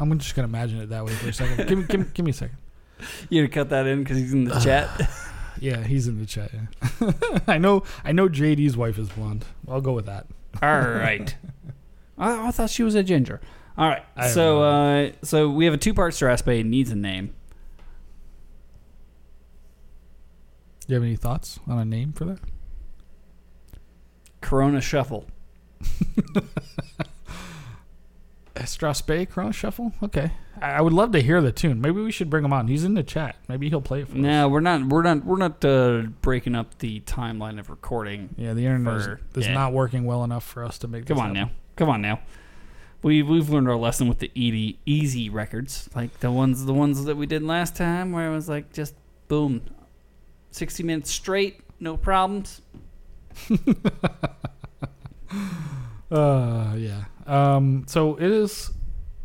[0.00, 1.68] I'm just gonna imagine it that way for a second.
[1.68, 2.56] give me, give me, give me a second.
[3.28, 4.88] you gonna cut that in because he's in the chat.
[5.60, 6.52] Yeah, he's in the chat.
[6.52, 7.10] Yeah.
[7.48, 7.82] I know.
[8.04, 9.44] I know JD's wife is blonde.
[9.66, 10.26] I'll go with that.
[10.62, 11.34] All right.
[12.16, 13.40] I, I thought she was a ginger.
[13.76, 14.04] All right.
[14.16, 17.34] I So, uh, so we have a two-part Strathspey needs a name.
[20.86, 22.38] Do you have any thoughts on a name for that?
[24.40, 25.26] Corona Shuffle.
[28.62, 29.92] Strathspey Corona Shuffle.
[30.02, 31.80] Okay, I, I would love to hear the tune.
[31.80, 32.68] Maybe we should bring him on.
[32.68, 33.36] He's in the chat.
[33.48, 34.18] Maybe he'll play it for us.
[34.18, 34.84] No, we're not.
[34.86, 35.24] We're not.
[35.24, 38.34] We're not uh, breaking up the timeline of recording.
[38.36, 39.54] Yeah, the internet is, For- is yeah.
[39.54, 41.06] not working well enough for us to make.
[41.06, 41.50] Come this on happen.
[41.50, 41.56] now.
[41.76, 42.20] Come on now.
[43.02, 47.04] We we've learned our lesson with the easy easy records, like the ones the ones
[47.04, 48.94] that we did last time, where it was like just
[49.28, 49.62] boom,
[50.50, 52.60] sixty minutes straight, no problems.
[56.10, 57.04] Uh, yeah.
[57.28, 58.70] Um, so it is.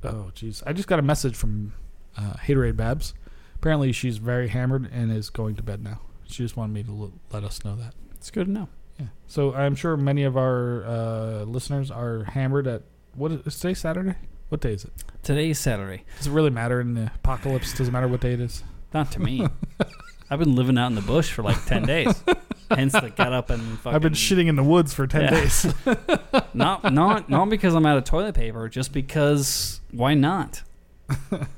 [0.03, 0.61] Oh, jeez.
[0.65, 1.73] I just got a message from
[2.17, 3.13] uh, Haterade Babs.
[3.55, 6.01] Apparently, she's very hammered and is going to bed now.
[6.27, 7.93] She just wanted me to l- let us know that.
[8.15, 8.69] It's good to know.
[8.99, 9.07] Yeah.
[9.27, 12.83] So I'm sure many of our uh, listeners are hammered at
[13.15, 14.15] what is, is today Saturday?
[14.49, 14.91] What day is it?
[15.23, 16.03] Today's Saturday.
[16.17, 17.73] Does it really matter in the apocalypse?
[17.73, 18.63] Does it matter what day it is?
[18.93, 19.47] Not to me.
[20.29, 22.23] I've been living out in the bush for like ten days.
[22.75, 23.95] Hence, the got up and fucking.
[23.95, 25.29] I've been shitting in the woods for ten Yeah.
[25.31, 25.73] days.
[26.53, 30.61] Not not not because I'm out of toilet paper, just because why not?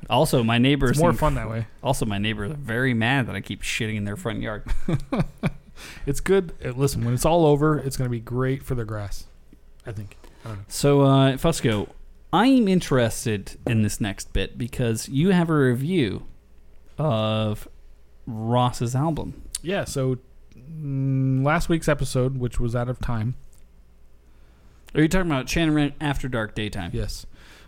[0.09, 1.67] Also, my neighbors it's more fun that way.
[1.83, 4.63] Also, my neighbors are very mad that I keep shitting in their front yard.
[6.05, 6.53] It's good.
[6.63, 9.25] uh, Listen, when it's all over, it's going to be great for the grass.
[9.85, 10.15] I think.
[10.45, 10.63] I don't know.
[10.69, 11.89] So, uh, Fusco,
[12.31, 16.25] I'm interested in this next bit because you have a review
[16.97, 17.67] of
[18.25, 19.41] Ross's album.
[19.61, 19.83] Yeah.
[19.83, 20.17] So
[20.81, 23.35] last week's episode, which was out of time,
[24.93, 26.91] Are you talking about Shannon After Dark Daytime?
[26.93, 27.25] yes,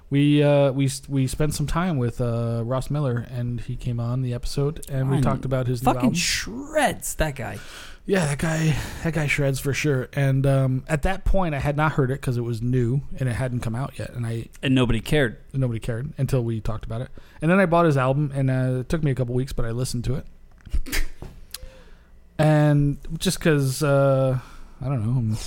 [0.10, 4.22] we uh, we we spent some time with uh, Ross Miller, and he came on
[4.22, 5.24] the episode, and we Fine.
[5.24, 6.14] talked about his new Fucking album.
[6.16, 7.60] shreds, that guy.
[8.06, 10.08] Yeah, that guy, that guy shreds for sure.
[10.14, 13.28] And um, at that point, I had not heard it because it was new and
[13.28, 15.36] it hadn't come out yet, and I And nobody cared.
[15.52, 17.10] nobody cared until we talked about it.
[17.42, 19.66] And then I bought his album, and uh, it took me a couple weeks, but
[19.66, 20.26] I listened to it.
[22.40, 24.40] and just because uh,
[24.82, 25.38] I don't know um,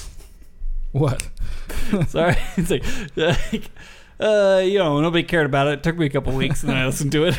[0.92, 1.28] what.
[2.08, 2.36] Sorry.
[2.56, 2.84] it's like,
[3.16, 3.70] like,
[4.18, 5.74] uh, you know, nobody cared about it.
[5.74, 7.38] It took me a couple weeks and then I listened to it.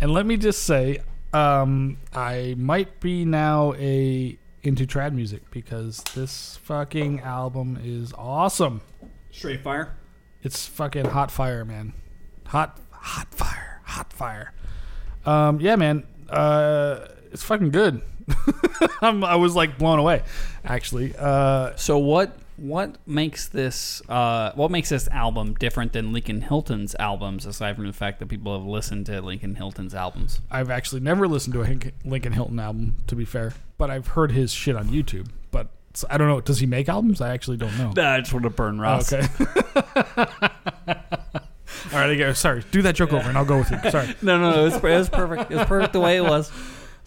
[0.00, 1.00] And let me just say,
[1.32, 8.80] um, I might be now a into trad music because this fucking album is awesome.
[9.30, 9.96] Straight fire.
[10.42, 11.92] It's fucking hot fire, man.
[12.46, 14.52] Hot, hot fire, hot fire.
[15.24, 16.06] Um, yeah, man.
[16.28, 18.02] Uh, it's fucking good.
[19.02, 20.22] I'm, I was like blown away,
[20.64, 21.14] actually.
[21.18, 26.94] Uh, So what what makes this uh, what makes this album different than Lincoln Hilton's
[26.98, 30.40] albums, aside from the fact that people have listened to Lincoln Hilton's albums?
[30.50, 34.08] I've actually never listened to a Hink- Lincoln Hilton album, to be fair, but I've
[34.08, 35.28] heard his shit on YouTube.
[35.50, 35.68] But
[36.10, 36.40] I don't know.
[36.42, 37.20] Does he make albums?
[37.22, 37.92] I actually don't know.
[37.96, 39.10] Nah, I just want to burn Ross.
[39.12, 39.26] Okay.
[41.92, 42.62] All right, I get, sorry.
[42.70, 43.90] Do that joke over, and I'll go with you.
[43.90, 44.14] Sorry.
[44.22, 44.60] No, no, no.
[44.60, 45.50] It was, it was perfect.
[45.50, 46.52] It was perfect the way it was.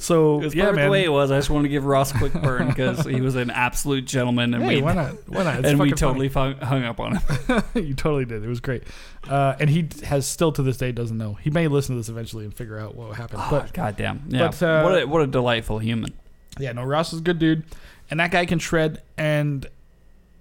[0.04, 0.86] So It was yeah, perfect man.
[0.86, 1.32] the way it was.
[1.32, 4.54] I just wanted to give Ross a quick burn because he was an absolute gentleman,
[4.54, 5.16] and hey, we why not?
[5.30, 5.60] Why not?
[5.60, 7.64] It's and we fucking totally hung, hung up on him.
[7.76, 8.44] you totally did.
[8.44, 8.84] It was great.
[9.30, 11.36] Uh, and he has still to this day doesn't know.
[11.36, 13.44] He may listen to this eventually and figure out what happened.
[13.50, 14.48] But But goddamn, yeah.
[14.50, 16.14] but, uh, what a what a delightful human.
[16.60, 17.64] yeah, no, Ross is a good dude,
[18.12, 19.02] and that guy can shred.
[19.18, 19.66] And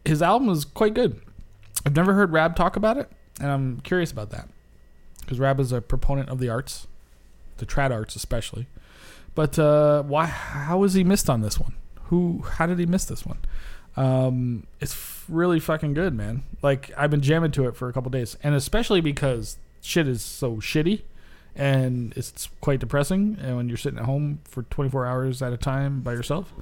[0.04, 1.20] his album is quite good.
[1.86, 3.08] I've never heard Rab talk about it,
[3.40, 4.48] and I'm curious about that
[5.20, 6.88] because Rab is a proponent of the arts,
[7.58, 8.66] the trad arts especially.
[9.34, 10.26] But uh, why?
[10.26, 11.74] How was he missed on this one?
[12.04, 12.42] Who?
[12.42, 13.38] How did he miss this one?
[13.96, 16.42] Um, it's f- really fucking good, man.
[16.62, 20.22] Like I've been jamming to it for a couple days, and especially because shit is
[20.22, 21.02] so shitty,
[21.54, 23.36] and it's quite depressing.
[23.40, 26.52] And when you're sitting at home for 24 hours at a time by yourself.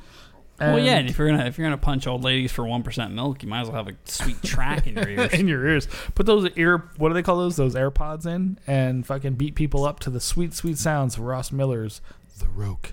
[0.59, 0.93] well, yeah.
[0.93, 3.43] And- And if you're gonna if you're gonna punch old ladies for one percent milk,
[3.43, 5.33] you might as well have a sweet track in your ears.
[5.33, 5.89] in your ears.
[6.15, 7.57] Put those ear, what do they call those?
[7.57, 11.51] Those AirPods in, and fucking beat people up to the sweet, sweet sounds of Ross
[11.53, 12.01] Miller's
[12.40, 12.92] "The Roke."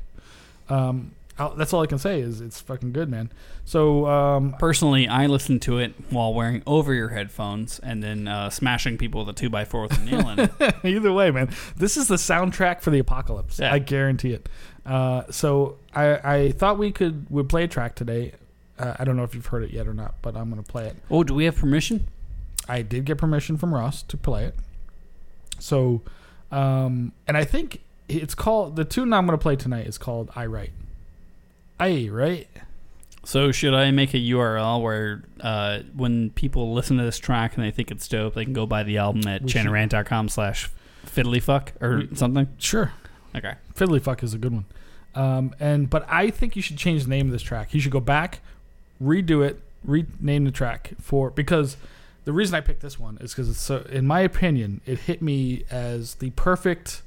[0.70, 3.32] Um, I'll- that's all I can say is it's fucking good, man.
[3.64, 8.50] So, um, Personally, I listen to it while wearing over your headphones and then uh,
[8.50, 10.76] smashing people with a two by four with a nail in it.
[10.84, 13.60] either way, man, this is the soundtrack for the apocalypse.
[13.60, 13.72] Yeah.
[13.74, 14.50] I guarantee it.
[14.86, 18.32] Uh, so I, I thought we could would play a track today.
[18.80, 20.88] Uh, I don't know if you've heard it yet or not, but I'm gonna play
[20.88, 20.96] it.
[21.12, 22.08] Oh, do we have permission?
[22.70, 24.56] I did get permission from Ross to play it.
[25.60, 26.02] So,
[26.52, 30.46] um, and I think it's called the tune I'm gonna play tonight is called I
[30.46, 30.72] Write.
[31.80, 32.48] I right.
[33.24, 37.64] So should I make a URL where uh, when people listen to this track and
[37.66, 40.70] they think it's dope, they can go buy the album at chanarant.com slash
[41.06, 42.48] fiddlyfuck or We- something?
[42.58, 42.94] Sure.
[43.36, 43.56] Okay.
[43.76, 44.66] Fiddlyfuck is a good one.
[45.14, 47.74] Um, and but I think you should change the name of this track.
[47.74, 48.40] You should go back,
[49.04, 51.76] redo it, rename the track for because
[52.24, 53.86] the reason I picked this one is because it's so.
[53.90, 57.02] In my opinion, it hit me as the perfect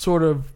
[0.00, 0.52] sort of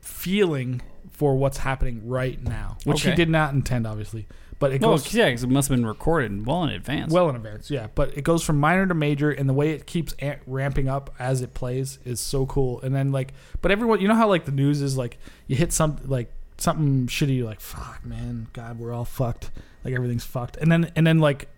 [0.00, 4.26] feeling for what's happening right now, which he did not intend, obviously.
[4.58, 7.10] But it Well, goes yeah, 'cause it must have been recorded well in advance.
[7.10, 7.86] well in advance, yeah.
[7.94, 11.14] But it goes from minor to major, and the way it keeps a- ramping up
[11.18, 12.78] as it plays is so cool.
[12.82, 15.16] And then like, but everyone, you know how like the news is like,
[15.46, 19.50] you hit some like something shitty, you're like, fuck, man, God, we're all fucked.
[19.82, 20.58] Like everything's fucked.
[20.58, 21.48] And then and then like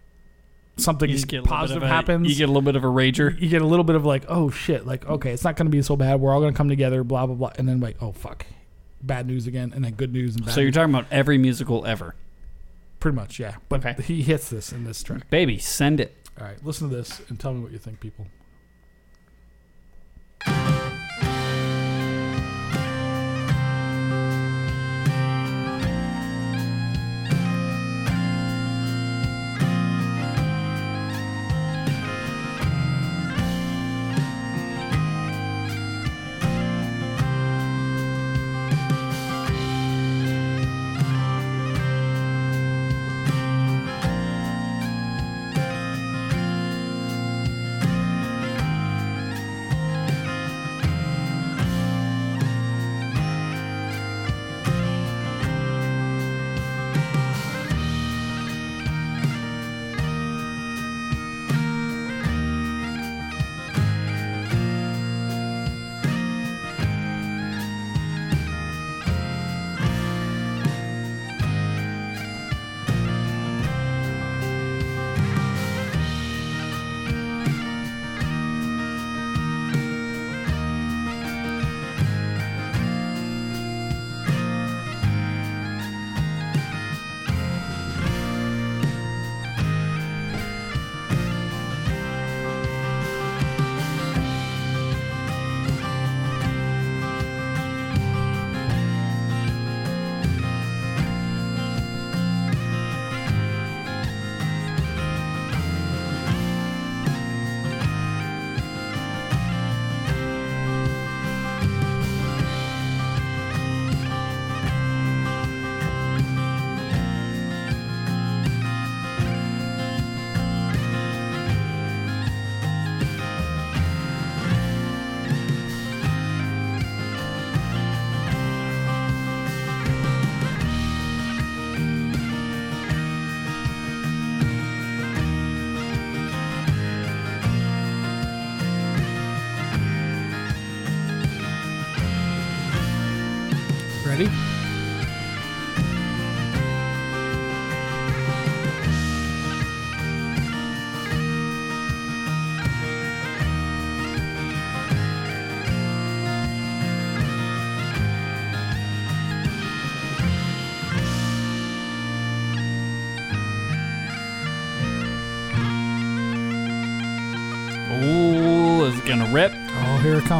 [0.77, 2.29] something you just get a little bit positive a- happens.
[2.29, 3.39] You get a little bit of a rager.
[3.41, 5.83] you get a little bit of like, oh shit, like okay, it's not gonna be
[5.83, 6.21] so bad.
[6.21, 7.53] We're all gonna come together, blah blah blah.
[7.57, 8.47] And then like, oh fuck,
[9.03, 10.55] bad news again, and then good news and bad.
[10.55, 10.75] So you're news.
[10.77, 12.15] talking about every musical ever.
[13.01, 13.57] pretty much, yeah.
[13.69, 14.03] But Okay.
[14.03, 15.29] he hits this in this track.
[15.29, 16.17] Baby, send it.
[16.41, 18.27] All right, listen to this and tell me what you think, people.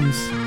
[0.05, 0.42] Oh,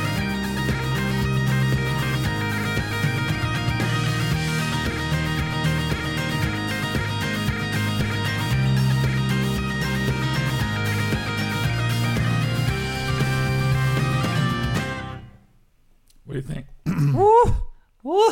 [16.25, 16.67] What do you think?
[17.15, 17.55] Woo!
[18.03, 18.29] Woo!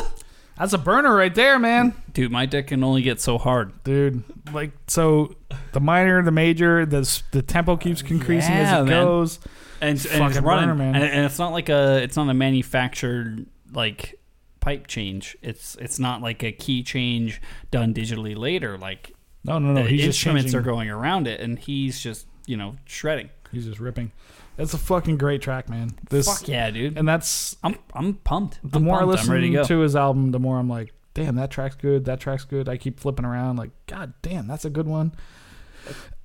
[0.57, 1.93] That's a burner right there, man.
[2.13, 3.83] Dude, my dick can only get so hard.
[3.83, 5.35] Dude, like so,
[5.71, 9.03] the minor, the major, the the tempo keeps uh, increasing Yeah, as it man.
[9.05, 9.39] goes.
[9.81, 10.83] And, and it's running, burner.
[10.83, 14.19] And, and it's not like a it's not a manufactured like
[14.59, 15.37] pipe change.
[15.41, 18.77] It's it's not like a key change done digitally later.
[18.77, 19.13] Like
[19.43, 19.83] No, no, no.
[19.83, 23.29] the He's instruments are going around it, and he's just you know shredding.
[23.51, 24.11] He's just ripping.
[24.57, 25.91] That's a fucking great track, man.
[26.09, 26.97] This Fuck yeah, dude!
[26.97, 28.59] and that's I'm I'm pumped.
[28.63, 29.11] the I'm more I pumped.
[29.11, 32.05] listen I'm ready to to his album, the more I'm like, damn, that track's good.
[32.05, 32.67] That track's good.
[32.67, 35.13] I keep flipping around, like, god damn, that's a good one.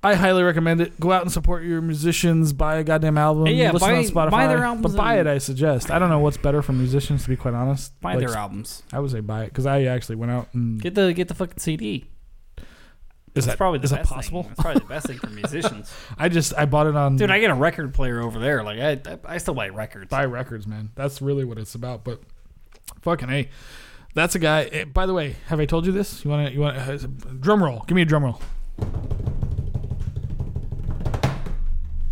[0.05, 0.99] I highly recommend it.
[0.99, 2.51] Go out and support your musicians.
[2.51, 3.47] Buy a goddamn album.
[3.47, 4.31] Yeah, listen buy- on Spotify.
[4.31, 5.31] buy their albums but buy and- it.
[5.31, 5.89] I suggest.
[5.91, 7.99] I don't know what's better for musicians, to be quite honest.
[8.01, 8.83] Buy Like, their albums.
[8.91, 11.33] I would say buy it because I actually went out and Get the get the
[11.35, 12.09] fucking CD.
[12.57, 12.65] is
[13.33, 14.43] That's that probably the is that best possible?
[14.43, 14.49] Thing.
[14.49, 15.93] That's probably the best thing for musicians.
[16.17, 18.61] I just I bought it on Dude, I get a record player over there.
[18.63, 20.09] Like I I, I still buy records.
[20.09, 20.89] buy records, man.
[20.95, 22.03] That's really what it's about.
[22.03, 22.21] But
[23.01, 23.49] fucking hey,
[24.13, 24.63] that's a guy.
[24.65, 26.25] eh, By the way, have I told you this?
[26.25, 26.53] You want to?
[26.53, 26.97] You want uh,
[27.39, 27.85] drum roll?
[27.87, 28.41] Give me a drum roll.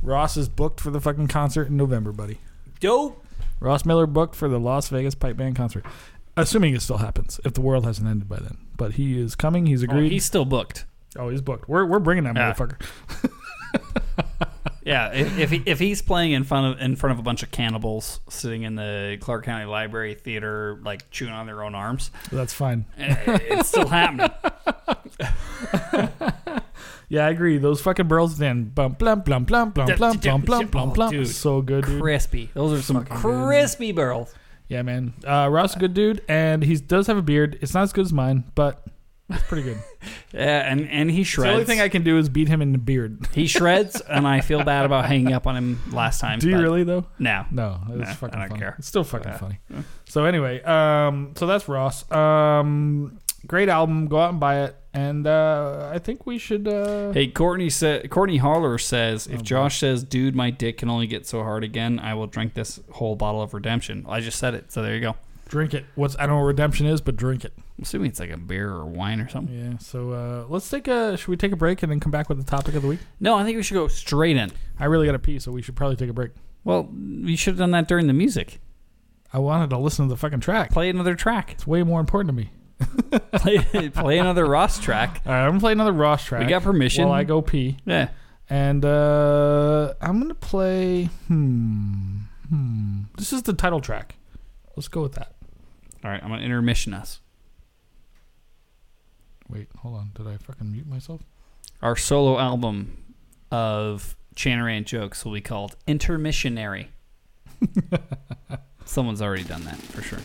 [0.01, 2.39] Ross is booked for the fucking concert in November, buddy.
[2.79, 3.23] Dope.
[3.59, 5.85] Ross Miller booked for the Las Vegas Pipe Band concert.
[6.35, 8.57] Assuming it still happens, if the world hasn't ended by then.
[8.77, 9.65] But he is coming.
[9.67, 10.11] He's Oh, agreed.
[10.11, 10.85] he's still booked.
[11.17, 11.69] oh, he's booked.
[11.69, 12.53] We're, we're bringing that Yeah.
[12.53, 12.81] motherfucker.
[14.83, 17.43] Yeah, if if, he, if he's playing in front of in front of a bunch
[17.43, 22.09] of cannibals sitting in the Clark County Library Theater, like chewing on their own arms,
[22.31, 22.85] That's fine.
[22.97, 24.31] eh, it's still happening.
[27.11, 27.57] Yeah, I agree.
[27.57, 31.25] Those fucking birls then bum blum blum blum blum blum blum blum blum Oh, blum.
[31.25, 32.01] So good, dude.
[32.01, 32.49] Crispy.
[32.53, 33.45] Those are some Fucking good.
[33.47, 34.33] crispy barrels.
[34.69, 35.13] Yeah, man.
[35.27, 37.59] Uh, Ross a good dude, and he does have a beard.
[37.61, 38.85] It's not as good as mine, but
[39.29, 39.77] it's pretty good.
[40.33, 41.47] Yeah, and and he the shreds.
[41.49, 43.27] The only thing I can do is beat him in the beard.
[43.33, 46.39] he shreds, and I feel bad about hanging up on him last time.
[46.39, 47.05] do you but really though?
[47.19, 47.45] No.
[47.51, 48.59] No, it's Nah, fucking I don't funny.
[48.61, 48.75] care.
[48.79, 49.59] It's still fucking funny.
[50.05, 52.09] So anyway, um, so that's Ross.
[52.13, 54.07] Um, great album.
[54.07, 54.75] Go out and buy it.
[54.93, 56.67] And uh, I think we should.
[56.67, 58.09] Uh, Hey, Courtney said.
[58.09, 59.43] Courtney Holler says, if Oh.
[59.43, 62.79] Josh says, "Dude, my dick can only get so hard again," I will drink this
[62.91, 64.05] whole bottle of Redemption.
[64.09, 65.15] I just said it, so there you go.
[65.47, 65.85] drink it.
[65.95, 67.53] What's I don't know what redemption is, but drink it.
[67.57, 69.53] I'm assuming it's like a beer or wine or something.
[69.71, 69.77] Yeah.
[69.79, 71.15] So uh, let's take a.
[71.17, 72.99] Should we take a break and then come back with the topic of the week?
[73.21, 74.51] No, I think we should go straight in.
[74.79, 76.31] I really got to pee, so we should probably take a break.
[76.63, 78.59] Well, we should have done that during the music.
[79.33, 80.71] I wanted to listen to the fucking track.
[80.71, 81.51] Play another track.
[81.53, 82.51] It's way more important to me.
[83.33, 85.21] play, play another Ross track.
[85.25, 86.41] All right, I'm gonna play another Ross track.
[86.43, 87.05] We got permission.
[87.05, 88.09] While I go pee, Yeah.
[88.49, 91.05] and uh, I'm gonna play.
[91.27, 92.17] Hmm.
[92.49, 93.01] Hmm.
[93.17, 94.15] This is the title track.
[94.75, 95.33] Let's go with that.
[96.03, 97.19] All right, I'm gonna intermission us.
[99.49, 100.11] Wait, hold on.
[100.15, 101.21] Did I fucking mute myself?
[101.81, 102.97] Our solo album
[103.51, 106.87] of Chanarant jokes will be called Intermissionary.
[108.85, 110.19] Someone's already done that for sure.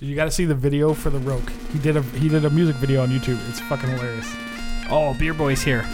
[0.00, 1.50] You got to see the video for the Roke.
[1.72, 3.38] He did a he did a music video on YouTube.
[3.48, 4.32] It's fucking hilarious.
[4.90, 5.84] Oh, Beer Boy's here.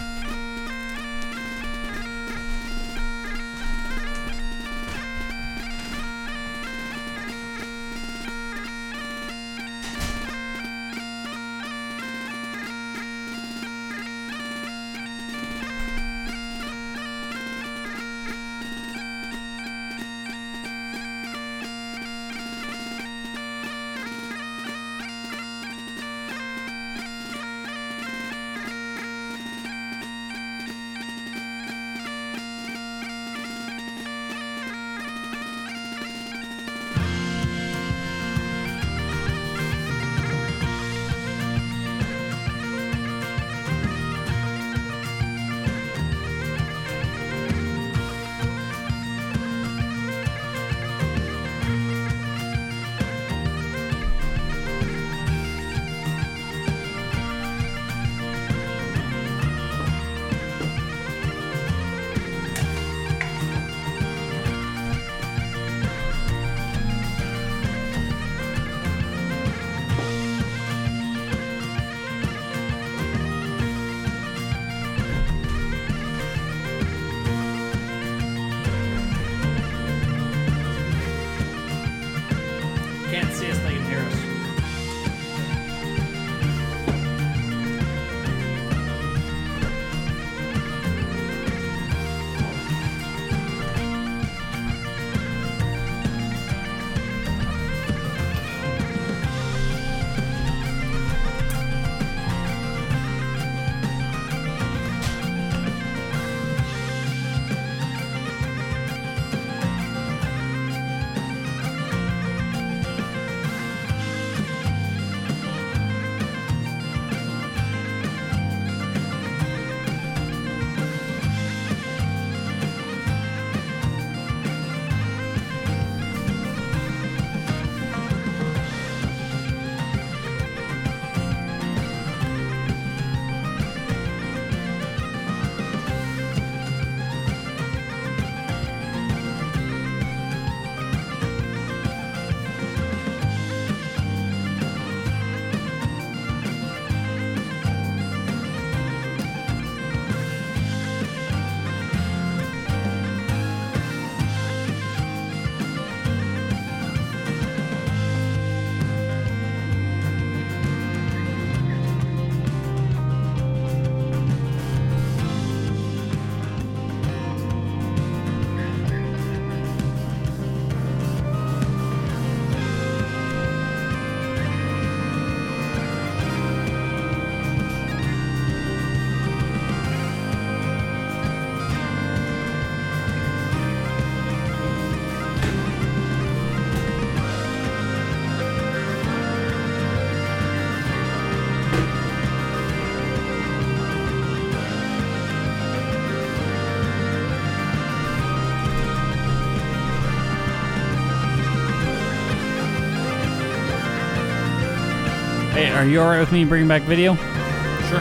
[205.85, 207.13] Are you alright with me bringing back video?
[207.13, 207.99] Sure.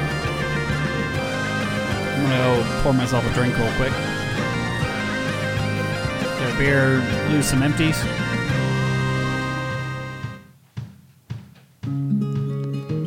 [2.09, 3.93] I'm gonna go pour myself a drink real quick.
[6.39, 7.99] Get a beer, lose some empties.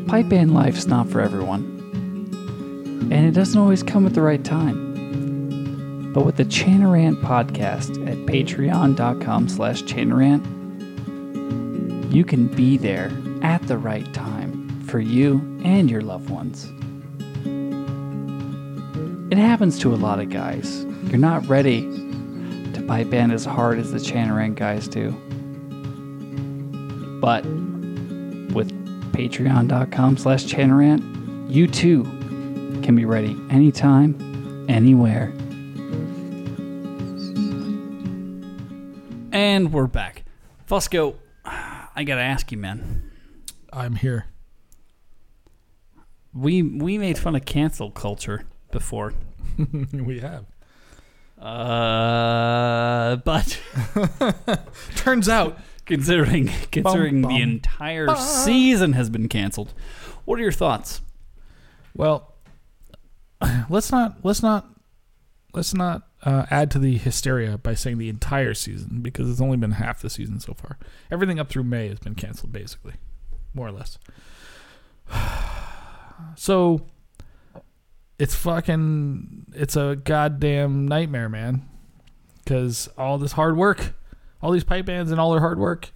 [0.08, 1.74] Pipe band life's not for everyone.
[3.12, 6.14] And it doesn't always come at the right time.
[6.14, 10.44] But with the Chanarant podcast at patreon.com slash Chanarant,
[12.14, 13.12] you can be there
[13.42, 14.37] at the right time
[14.88, 16.72] for you and your loved ones.
[19.32, 20.86] It happens to a lot of guys.
[21.04, 25.12] You're not ready to pipe band as hard as the Chanarant guys do.
[27.20, 27.44] But
[28.54, 28.72] with
[29.12, 32.04] patreon.com slash Chanarant, you too
[32.84, 35.34] can be ready anytime, anywhere.
[39.34, 40.24] And we're back.
[40.68, 41.16] Fusco,
[41.46, 43.12] I gotta ask you, man.
[43.74, 44.28] I'm here.
[46.38, 49.14] We we made fun of cancel culture before.
[49.94, 50.46] we have.
[51.40, 53.60] Uh, but
[54.96, 58.18] Turns out, considering considering bum, the entire bum.
[58.18, 59.74] season has been canceled,
[60.26, 61.02] what are your thoughts?
[61.96, 62.36] well,
[63.70, 64.68] let's not let's not
[65.54, 69.58] let's not uh, add to the hysteria by saying the entire season because it's only
[69.58, 70.78] been half the season so far.
[71.12, 72.94] Everything up through May has been canceled, basically,
[73.54, 73.98] more or less.
[76.36, 76.88] So
[78.20, 81.68] it's fucking it's a goddamn nightmare, man.
[82.44, 83.94] Because all this hard work,
[84.42, 85.92] all these pipe bands and all their hard work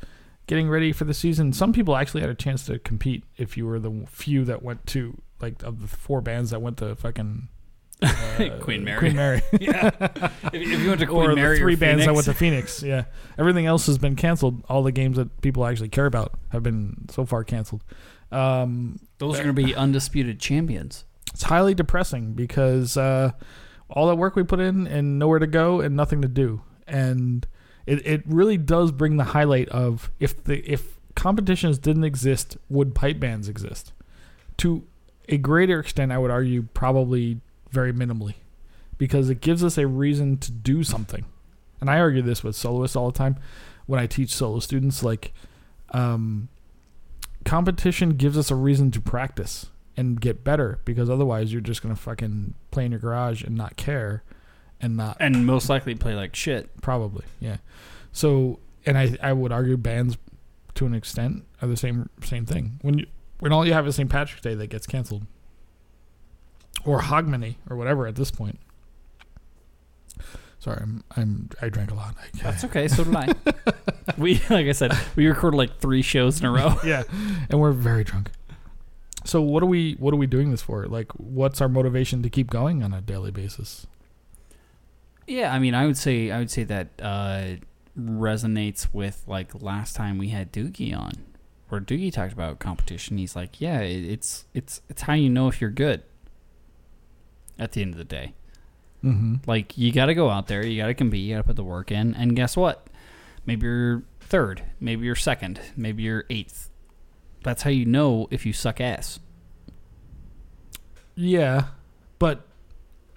[0.48, 1.54] getting ready for the season.
[1.54, 4.86] Some people actually had a chance to compete if you were the few that went
[4.88, 7.48] to like of the four bands that went to fucking
[8.02, 9.00] uh, Queen Mary.
[9.00, 9.42] Queen Mary.
[9.60, 12.26] yeah, if, if you went to Queen or Mary the three or bands that went
[12.26, 12.82] to Phoenix.
[12.84, 13.06] Yeah,
[13.38, 14.64] everything else has been canceled.
[14.68, 17.84] All the games that people actually care about have been so far canceled.
[18.32, 21.06] Um, those are going to be undisputed champions.
[21.34, 23.32] it's highly depressing because uh,
[23.90, 27.48] all that work we put in and nowhere to go and nothing to do, and
[27.86, 32.96] it, it really does bring the highlight of if the if competitions didn't exist, would
[32.96, 33.94] pipe bands exist?
[34.58, 34.86] To
[35.30, 38.36] a greater extent, I would argue probably very minimally,
[38.98, 41.26] because it gives us a reason to do something.
[41.80, 43.38] And I argue this with soloists all the time
[43.88, 45.02] when I teach solo students.
[45.02, 45.34] Like,
[45.92, 46.50] um,
[47.46, 49.68] competition gives us a reason to practice
[49.98, 53.76] and get better because otherwise you're just gonna fucking play in your garage and not
[53.76, 54.24] care
[54.80, 56.82] and not And most likely play like shit.
[56.82, 57.58] probably yeah
[58.12, 60.18] so and i i would argue bands
[60.76, 63.06] to an extent are the same same thing when you
[63.40, 65.26] when all you have is st patrick's day that gets canceled
[66.86, 68.60] or hogmanay or whatever at this point
[70.62, 72.88] sorry i'm i'm i drank a lot I, That's okay.
[72.88, 73.34] So did I.
[74.18, 76.76] we, like I said, we recorded like three shows in a row.
[76.86, 77.04] yeah
[77.50, 78.32] and we're very drunk
[79.26, 82.30] so what are we what are we doing this for like what's our motivation to
[82.30, 83.86] keep going on a daily basis
[85.28, 87.44] Yeah, I mean, I would say I would say that uh,
[87.98, 91.12] resonates with like last time we had Doogie on,
[91.70, 93.18] where Doogie talked about competition.
[93.18, 96.04] He's like, yeah, it, it's it's it's how you know if you're good.
[97.60, 98.34] At the end of the day,
[99.04, 101.48] mm-hmm like you got to go out there, you got to compete, you got to
[101.48, 102.88] put the work in, and guess what?
[103.46, 106.70] Maybe you're third, maybe you're second, maybe you're eighth.
[107.44, 109.20] That's how you know if you suck ass.
[111.16, 111.66] yeah
[112.20, 112.46] but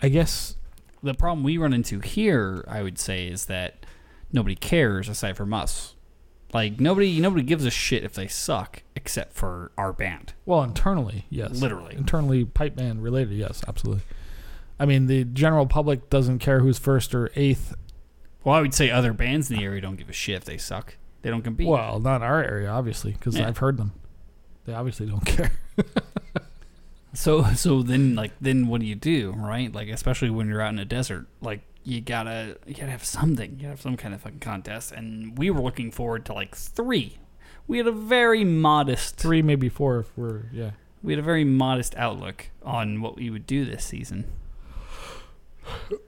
[0.03, 0.57] i guess
[1.05, 3.85] the problem we run into here, I would say, is that
[4.33, 5.95] nobody cares aside from us.
[6.53, 10.33] Like nobody, nobody gives a shit if they suck, except for our band.
[10.47, 11.61] Well, internally, yes.
[11.61, 11.95] Literally.
[11.95, 14.03] Internally, pipe band related, yes, absolutely.
[14.79, 17.75] I mean, the general public doesn't care who's first or eighth.
[18.43, 20.59] Well, I would say other bands in the area don't give a shit if they
[20.59, 20.97] suck.
[21.23, 21.67] They don't compete.
[21.69, 23.49] Well, not our area, obviously, because Yeah.
[23.49, 23.93] I've heard them.
[24.67, 25.53] They obviously don't care.
[27.13, 29.73] So, so then, like, then what do you do, right?
[29.73, 33.53] Like, especially when you're out in a desert, like, you gotta, you gotta have something.
[33.53, 34.91] You gotta have some kind of fucking contest.
[34.91, 37.19] And we were looking forward to like three.
[37.69, 40.73] We had a very modest Three, maybe four, if we're yeah.
[41.03, 44.25] we had a very modest outlook on what we would do this season.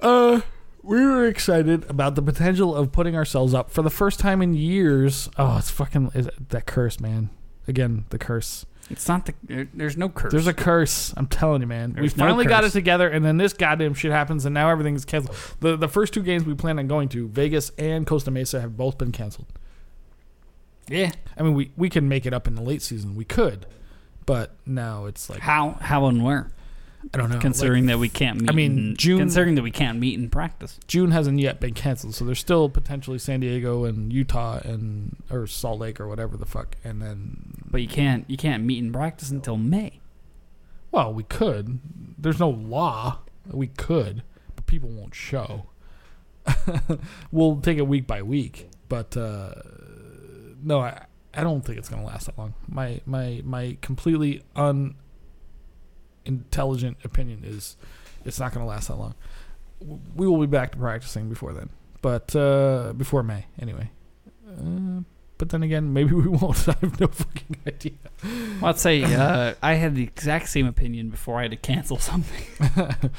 [0.00, 0.40] Uh,
[0.82, 4.54] we were excited about the potential of putting ourselves up for the first time in
[4.54, 5.28] years.
[5.38, 7.30] Oh, it's fucking is that curse, man.
[7.68, 8.64] Again, the curse.
[8.88, 10.30] It's not the there, there's no curse.
[10.30, 11.12] There's a curse.
[11.16, 11.94] I'm telling you, man.
[11.94, 12.72] we There's no finally got it curse.
[12.74, 15.36] together, and then this goddamn shit happens, and now everything's canceled.
[15.58, 18.76] The the first two games we planned on going to, Vegas and Costa Mesa, have
[18.76, 19.48] both been canceled.
[20.88, 21.10] yeah.
[21.36, 23.16] I mean, we we can make it up in the late season.
[23.16, 23.66] We could,
[24.24, 26.52] but now it's like How how and where?
[27.14, 27.38] I don't know.
[27.38, 28.50] considering that we can't meet.
[28.50, 30.78] I mean, in- June- Considering that we can't meet in practice.
[30.86, 35.46] June hasn't yet been canceled, so there's still potentially San Diego and Utah and or
[35.46, 38.92] Salt Lake or whatever the fuck, and then But you can't you can't meet in
[38.92, 40.00] practice until May.
[40.90, 41.78] well, we could.
[42.18, 43.20] There's no law.
[43.50, 44.22] We could,
[44.54, 45.66] but people won't show.
[47.32, 49.52] we'll take it week by week, but uh,
[50.62, 52.54] no, I I don't think it's gonna last that long.
[52.68, 54.42] My my my completely
[56.26, 57.76] unintelligent opinion is
[58.24, 59.14] it's not gonna last that long.
[60.14, 61.68] We will be back to practicing before then,
[62.02, 63.90] but uh, before May anyway.
[64.48, 65.02] Uh,
[65.38, 66.68] but then again, maybe we won't.
[66.68, 67.92] I have no fucking idea.
[68.60, 71.98] Well, I'd say uh, I had the exact same opinion before I had to cancel
[72.10, 72.44] something.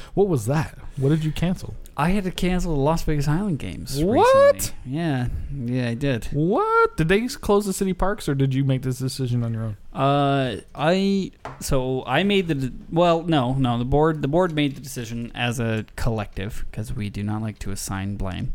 [0.14, 0.76] what was that?
[0.96, 1.74] What did you cancel?
[1.96, 4.02] I had to cancel the Las Vegas Highland Games.
[4.02, 4.54] What?
[4.54, 4.78] recently.
[4.86, 6.26] Yeah, yeah, I did.
[6.26, 6.96] What?
[6.96, 9.76] Did they close the city parks, or did you make this decision on your own?
[9.92, 13.78] Uh, I so I made the de- well, no, no.
[13.78, 17.58] The board the board made the decision as a collective because we do not like
[17.60, 18.52] to assign blame.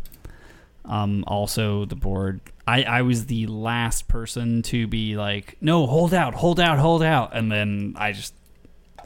[0.85, 2.39] Um, also the board.
[2.67, 7.03] I I was the last person to be like, no, hold out, hold out, hold
[7.03, 8.33] out, and then I just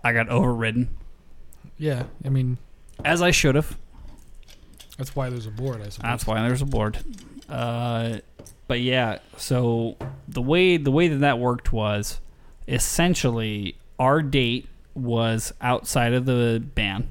[0.03, 0.89] I got overridden
[1.77, 2.57] Yeah, I mean
[3.05, 3.77] as I should have.
[4.97, 5.81] that's why there's a board.
[5.81, 5.97] I suppose.
[6.03, 6.97] That's why there's a board.
[7.49, 8.17] Uh,
[8.67, 9.95] but yeah, so
[10.27, 12.19] the way the way that that worked was
[12.67, 17.07] essentially our date was outside of the ban.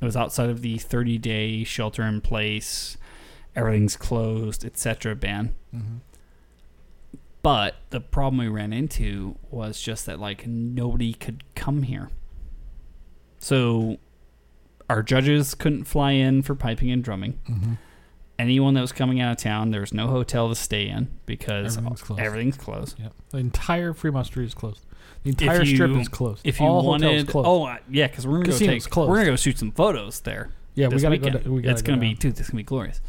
[0.00, 2.96] It was outside of the 30 day shelter in place,
[3.56, 5.14] everything's closed, etc.
[5.16, 5.54] ban.
[5.72, 5.96] hmm
[7.42, 12.10] But the problem we ran into was just that like nobody could come here.
[13.38, 13.98] So
[14.88, 17.38] our judges couldn't fly in for piping and drumming.
[17.46, 17.74] hmm
[18.38, 21.76] anyone that was coming out of town, there was no hotel to stay in because
[21.76, 22.22] Everything's closed.
[22.22, 22.98] everything's closed.
[22.98, 24.86] Yeah, the entire Fremont Street is closed.
[25.24, 26.40] The entire you- strip is closed.
[26.46, 27.46] If you All wanted, closed.
[27.46, 29.10] oh yeah, because we're gonna go take, closed.
[29.10, 30.48] we're gonna go shoot some photos there.
[30.74, 31.32] yeah, we gotta weekend.
[31.34, 31.38] go.
[31.40, 33.02] To, we gotta it's go gonna be, dude, this is gonna be glorious.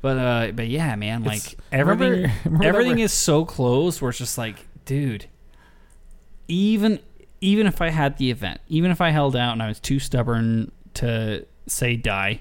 [0.00, 4.00] But uh, but yeah, man, like It's- everything, remember- remember everything is so close.
[4.00, 5.26] Where it's just like, dude,
[6.46, 7.00] even
[7.40, 9.98] even if I had the event, even if I held out and I was too
[9.98, 12.40] stubborn to say die,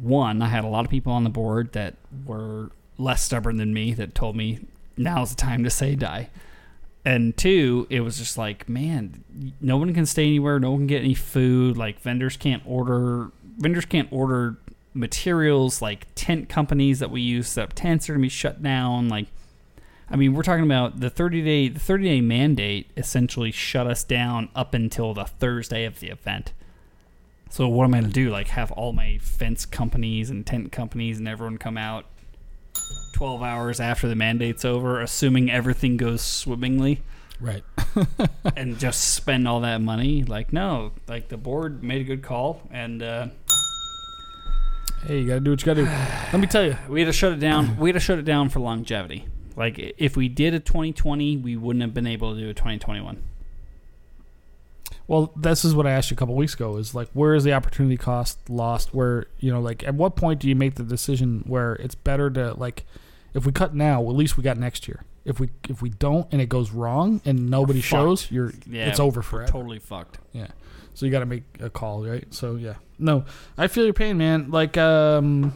[0.00, 1.94] one, I had a lot of people on the board that
[2.26, 4.60] were less stubborn than me that told me
[4.96, 6.28] now's the time to say die.
[7.04, 9.24] And two, it was just like, man,
[9.60, 13.30] no one can stay anywhere, no one can get any food, like vendors can't order
[13.58, 14.56] vendors can't order
[14.94, 19.08] materials like tent companies that we use set up tents are gonna be shut down.
[19.08, 19.26] Like
[20.10, 24.04] I mean, we're talking about the 30 day the 30 day mandate essentially shut us
[24.04, 26.52] down up until the Thursday of the event.
[27.50, 28.30] So what am I gonna do?
[28.30, 32.06] Like have all my fence companies and tent companies and everyone come out
[33.14, 37.02] 12 hours after the mandate's over, assuming everything goes swimmingly,
[37.42, 37.64] Right.
[38.56, 40.22] and just spend all that money?
[40.22, 43.26] Like no, like the board made a good call, and uh,
[45.06, 45.90] Hey, you gotta do what you gotta do.
[46.32, 46.76] Let me tell you.
[46.88, 47.76] we had to shut it down.
[47.76, 49.26] We had to shut it down for longevity.
[49.56, 53.22] Like if we did a 2020, we wouldn't have been able to do a 2021.
[55.08, 56.76] Well, this is what I asked you a couple weeks ago.
[56.76, 58.94] Is like, where is the opportunity cost lost?
[58.94, 62.30] Where you know, like, at what point do you make the decision where it's better
[62.30, 62.84] to like,
[63.34, 65.02] if we cut now, at least we got next year.
[65.24, 69.00] If we if we don't and it goes wrong and nobody shows, you're Yeah, it's
[69.00, 69.50] over forever.
[69.50, 70.18] Totally fucked.
[70.94, 72.32] So you got to make a call, right?
[72.32, 73.24] So yeah, no,
[73.56, 74.50] I feel your pain, man.
[74.50, 75.52] Like um,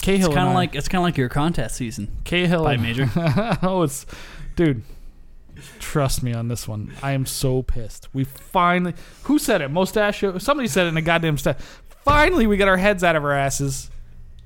[0.00, 2.16] Cahill, It's kind of like it's kind of like your contest season.
[2.24, 2.64] Cahill.
[2.64, 3.10] Pipe major.
[3.62, 4.06] oh, it's
[4.56, 4.82] dude.
[5.78, 6.92] Trust me on this one.
[7.02, 8.08] I am so pissed.
[8.12, 8.94] We finally.
[9.24, 9.70] Who said it?
[9.70, 10.38] Mustachio.
[10.38, 11.60] Somebody said it in a goddamn stat.
[12.04, 13.90] Finally, we got our heads out of our asses,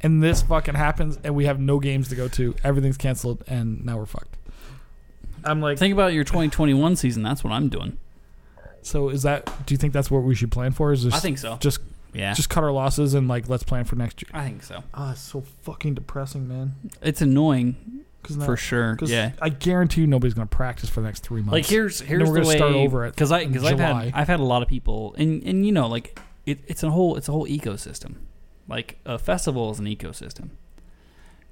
[0.02, 2.54] and this fucking happens, and we have no games to go to.
[2.62, 4.36] Everything's canceled, and now we're fucked.
[5.44, 7.22] I'm like, Think about your 2021 season.
[7.22, 7.98] That's what I'm doing.
[8.86, 9.44] So is that?
[9.66, 10.92] Do you think that's what we should plan for?
[10.92, 11.56] Is this I think so.
[11.60, 11.80] just
[12.14, 14.30] Yeah, just cut our losses and like let's plan for next year?
[14.32, 14.82] I think so.
[14.94, 16.74] Ah, it's so fucking depressing, man.
[17.02, 18.96] It's annoying Cause for sure.
[18.96, 19.32] Cause Yeah.
[19.40, 21.52] I guarantee you nobody's gonna practice for the next three months.
[21.52, 24.04] Like here's here's we're the gonna way start over at because I because I've July.
[24.06, 26.90] had I've had a lot of people and and you know like it, it's a
[26.90, 28.16] whole it's a whole ecosystem.
[28.68, 30.50] Like a festival is an ecosystem.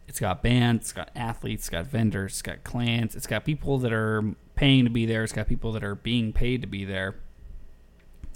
[0.06, 3.78] It's got bands, it's got athletes, it's got vendors, it's got clans, it's got people
[3.78, 6.84] that are paying to be there, it's got people that are being paid to be
[6.84, 7.16] there.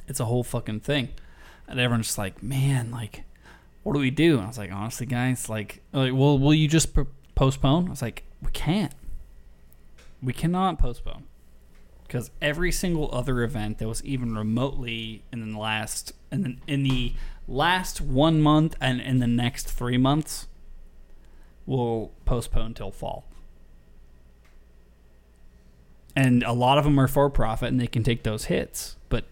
[0.07, 1.11] It's a whole fucking thing,
[1.67, 3.25] and everyone's just like, man, like,
[3.83, 4.35] what do we do?
[4.37, 6.97] And I was like, honestly, guys, like, like well, will you just
[7.35, 7.89] postpone?
[7.89, 8.95] I was like, we can't.
[10.23, 11.25] We cannot postpone
[12.09, 16.83] because every single other event that was even remotely in the last in the, in
[16.83, 17.13] the
[17.47, 20.49] last one month and in the next three months
[21.69, 23.25] will postpone till fall.
[26.17, 29.27] And a lot of them are for profit and they can take those hits, but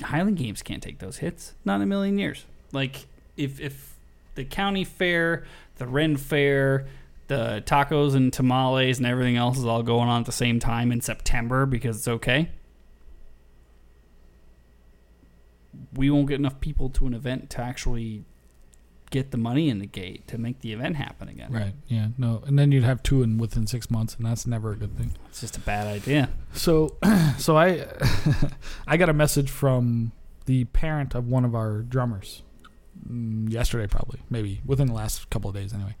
[0.00, 1.54] Highland Games can't take those hits.
[1.64, 2.44] Not in a million years.
[2.70, 3.06] Like
[3.36, 3.96] if if
[4.34, 5.44] the county fair,
[5.76, 6.86] the Ren fair,
[7.28, 10.92] the tacos and tamales and everything else is all going on at the same time
[10.92, 12.50] in September because it's okay.
[15.94, 18.24] We won't get enough people to an event to actually
[19.12, 21.52] get the money in the gate to make the event happen again.
[21.52, 21.74] Right.
[21.86, 22.08] Yeah.
[22.18, 22.42] No.
[22.46, 25.12] And then you'd have two in within six months, and that's never a good thing.
[25.28, 26.30] It's just a bad idea.
[26.54, 26.96] So,
[27.38, 27.86] so I,
[28.86, 30.10] I got a message from
[30.46, 32.42] the parent of one of our drummers
[33.08, 35.94] mm, yesterday, probably maybe within the last couple of days, anyway.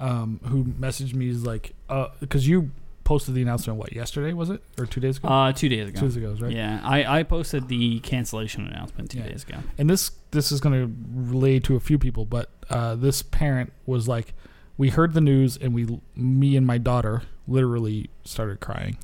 [0.00, 2.72] Um, who messaged me is like, uh, because you
[3.10, 5.26] posted the announcement what yesterday was it or two days ago?
[5.26, 5.98] Uh, two days ago.
[5.98, 6.52] two days ago, right?
[6.52, 9.26] Yeah, I, I posted the cancellation announcement two Yeah.
[9.26, 9.56] days ago.
[9.78, 10.94] and this this is going to
[11.32, 14.32] relate to a few people, but uh, this parent was like,
[14.78, 18.96] we heard the news and we, me and my daughter, literally started crying.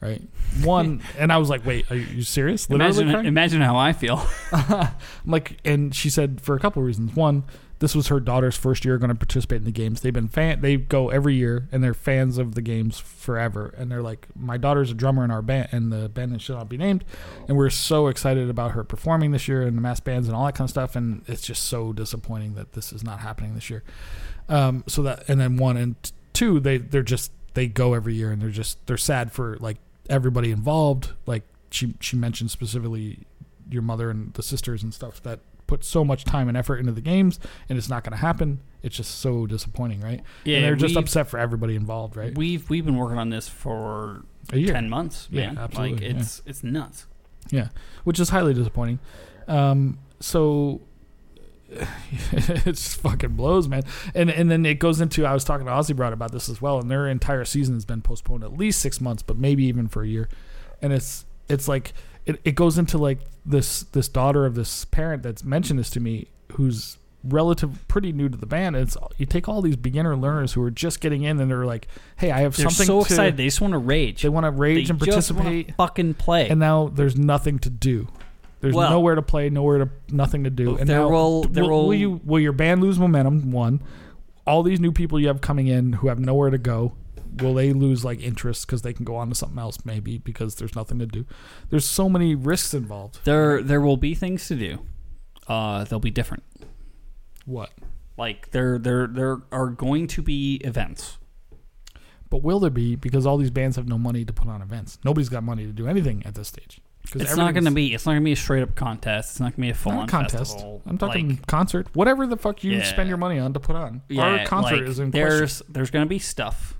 [0.00, 0.22] Right,
[0.64, 2.70] one, and I was like, "Wait, are you serious?
[2.70, 4.26] Literally Imagine, crying?" imagine how I feel.
[4.52, 4.88] I'm
[5.26, 7.14] like, and she said for a couple of reasons.
[7.14, 7.44] One,
[7.82, 10.02] this was her daughter's first year going to participate in the games.
[10.02, 13.74] They've been fan, they go every year, and they're fans of the games forever.
[13.76, 16.68] And they're like, my daughter's a drummer in our band, and the band shall not
[16.68, 17.04] be named.
[17.48, 20.46] And we're so excited about her performing this year and the mass bands and all
[20.46, 20.94] that kind of stuff.
[20.94, 23.82] And it's just so disappointing that this is not happening this year.
[24.48, 25.96] Um, so that, and then one and
[26.32, 29.78] two, they they're just they go every year, and they're just they're sad for like
[30.08, 31.10] everybody involved.
[31.26, 33.26] Like she she mentioned specifically
[33.68, 35.40] your mother and the sisters and stuff that
[35.72, 38.60] put so much time and effort into the games and it's not going to happen.
[38.82, 40.20] It's just so disappointing right?
[40.44, 42.36] Yeah, and they're just upset for everybody involved right?
[42.36, 45.58] We've we've been working on this for ten months, Yeah, man.
[45.58, 46.20] absolutely, Like yeah.
[46.20, 47.06] it's it's nuts.
[47.50, 47.68] yeah
[48.04, 48.98] which is highly disappointing.
[49.48, 50.80] Um so
[51.72, 53.82] it just fucking blows man.
[54.14, 56.60] And and then it goes into i was talking to ozzy broad about this as
[56.60, 59.88] well and their entire season has been postponed at least six months but maybe even
[59.88, 60.28] for a year.
[60.82, 61.92] And it's it's like
[62.26, 66.00] it, it goes into like this this daughter of this parent that's mentioned this to
[66.00, 70.54] me who's relative pretty new to the band it's you take all these beginner learners
[70.54, 73.06] who are just getting in and they're like hey i have They're something so to
[73.06, 73.36] excited.
[73.36, 74.22] They just want to rage.
[74.22, 76.48] they want to rage They and participate fucking play.
[76.48, 78.08] and now there's nothing to do.
[78.60, 80.76] There's Well- nowhere to play, nowhere to nothing to do.
[80.76, 83.50] And now, will- there will, will- you will your band lose momentum?
[83.52, 83.80] One,
[84.46, 86.92] all these new people you have coming in who have nowhere to go,
[87.38, 90.56] will they lose like interest because they can go on to something else maybe because
[90.56, 91.24] there's nothing to do?
[91.70, 93.20] There's so many risks involved.
[93.24, 94.78] there there will be things to do.
[95.48, 96.42] Uh, they'll be different.
[97.44, 97.70] What?
[98.16, 101.18] Like there there there are going to be events.
[102.30, 104.98] But will there be because all these bands have no money to put on events?
[105.04, 106.80] Nobody's got money to do anything at this stage.
[107.14, 107.92] It's not going to be.
[107.92, 109.32] It's not going to be a straight up contest.
[109.32, 110.52] It's not going to be a full on contest.
[110.54, 110.82] festival.
[110.86, 112.84] I'm talking Like, concert, whatever the fuck you Yeah.
[112.84, 114.02] spend your money on to put on.
[114.08, 115.28] yeah, Our concert like, is in question.
[115.28, 116.78] there's there's going to be stuff,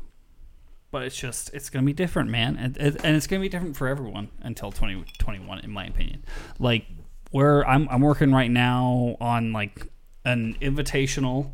[0.92, 3.48] but it's just it's going to be different, man, and, and it's going to be
[3.48, 6.22] different for everyone until 2021, in my opinion.
[6.60, 6.86] Like
[7.32, 9.88] where I'm I'm working right now on like
[10.24, 11.52] an invitational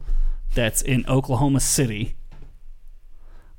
[0.54, 2.16] that's in Oklahoma City.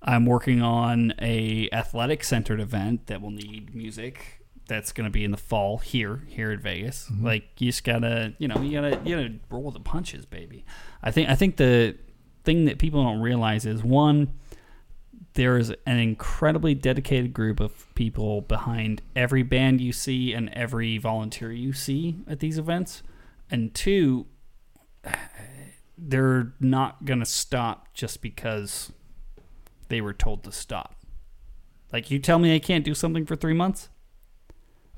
[0.01, 4.43] I'm working on a athletic centered event that will need music.
[4.67, 7.09] That's going to be in the fall here, here at Vegas.
[7.09, 7.25] Mm-hmm.
[7.25, 10.63] Like you just gotta, you know, you gotta, you gotta roll the punches, baby.
[11.01, 11.97] I think, I think the
[12.43, 14.33] thing that people don't realize is one,
[15.39, 20.97] there is an incredibly dedicated group of people behind every band you see and every
[20.97, 23.03] volunteer you see at these events,
[23.49, 24.25] and two,
[25.97, 28.91] they're not gonna stop just because
[29.87, 30.97] they were told to stop.
[31.93, 33.87] Like you tell me I can't do something for three months.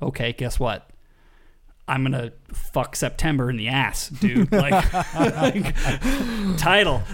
[0.02, 0.90] Okay, guess what?
[1.86, 4.50] I'm gonna fuck September in the ass, dude.
[4.52, 5.76] Like, like
[6.58, 6.98] title.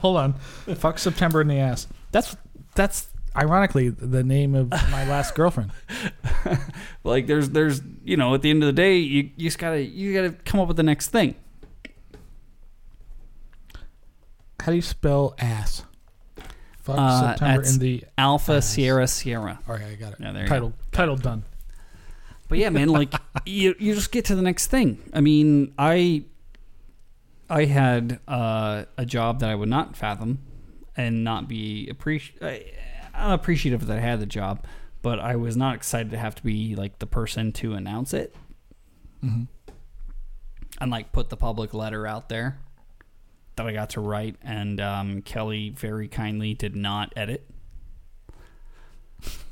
[0.00, 0.32] Hold on.
[0.74, 1.86] Fuck September in the ass.
[2.12, 2.36] That's
[2.74, 5.72] that's ironically the name of my last girlfriend.
[7.04, 9.80] Like there's there's you know at the end of the day you, you just gotta
[9.80, 11.34] you gotta come up with the next thing.
[14.60, 15.84] How do you spell ass?
[16.82, 18.04] Fuck Uh, September in the.
[18.16, 18.68] Alpha Ass.
[18.68, 19.58] Sierra Sierra.
[19.68, 20.18] All right, I got it.
[20.20, 21.44] Yeah, there you title title done.
[22.48, 23.14] But yeah, man, like
[23.46, 24.98] you you just get to the next thing.
[25.14, 26.24] I mean, I
[27.48, 30.38] I had uh, a job that I would not fathom
[30.98, 32.58] and not be appreci- uh,
[33.14, 34.64] appreciative that I had the job,
[35.00, 38.34] but I was not excited to have to be like the person to announce it
[39.22, 39.44] hmm
[40.80, 42.58] and like put the public letter out there
[43.56, 44.36] that I got to write.
[44.42, 47.44] And um, Kelly very kindly did not edit.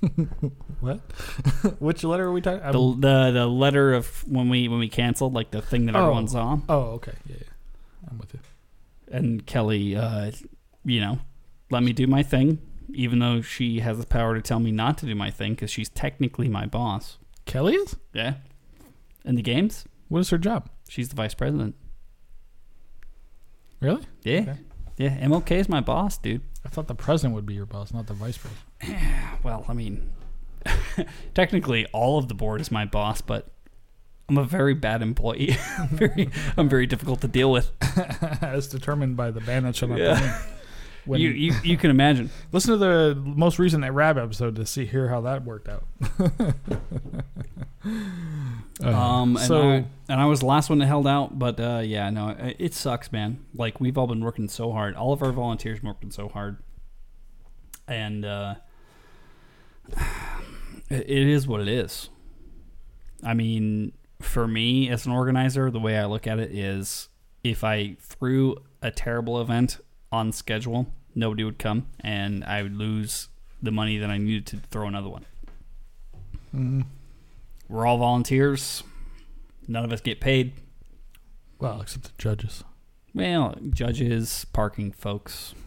[0.81, 1.01] What?
[1.81, 2.61] Which letter are we talking?
[2.71, 6.03] The, the the letter of when we when we canceled like the thing that Oh.
[6.03, 7.15] everyone saw oh, okay.
[7.27, 8.09] Yeah, yeah.
[8.11, 8.41] I'm with you.
[9.11, 10.31] and Kelly, uh,
[10.85, 11.19] you know,
[11.71, 12.59] let me do my thing,
[12.93, 15.71] even though she has the power to tell me not to do my thing because
[15.71, 17.19] she's technically my boss.
[17.45, 17.97] Kelly is?
[18.13, 18.35] Yeah,
[19.25, 19.85] in the games.
[20.09, 20.69] What is her job?
[20.89, 21.75] She's the vice president.
[23.81, 24.03] Really?
[24.23, 24.57] Yeah, Okay.
[24.97, 25.19] yeah.
[25.27, 26.43] MLK is my boss, dude.
[26.65, 28.63] I thought the president would be your boss, not the vice president.
[29.43, 30.11] Well, I mean,
[31.35, 33.49] technically, all of the board is my boss, but
[34.29, 35.57] I'm a very bad employee.
[35.79, 37.71] I'm very, I'm very difficult to deal with.
[38.43, 40.19] As determined by the band that shall not be Yeah.
[40.19, 40.35] named.
[41.07, 42.31] When you, you, you can imagine.
[42.53, 45.85] listen to the most recent Rab episode to see hear how that worked out.
[48.83, 51.59] Uh, Um, and so I, and I was the last one that held out, but
[51.59, 53.45] uh, yeah, no, it, it sucks, man.
[53.55, 54.95] Like we've all been working so hard.
[54.95, 56.59] All of our volunteers been working so hard,
[57.89, 58.57] and uh,
[60.91, 62.11] it, it is what it is.
[63.25, 67.09] I mean, for me as an organizer, the way I look at it is,
[67.43, 69.79] if I threw a terrible event
[70.13, 73.29] on schedule, nobody would come, and I would lose
[73.61, 75.25] the money that I needed to throw another one.
[76.55, 76.85] mm,
[77.69, 78.85] We're all volunteers.
[79.67, 80.53] None of us get paid.
[81.59, 82.63] well, except the judges.
[83.15, 85.55] Well, judges, parking folks.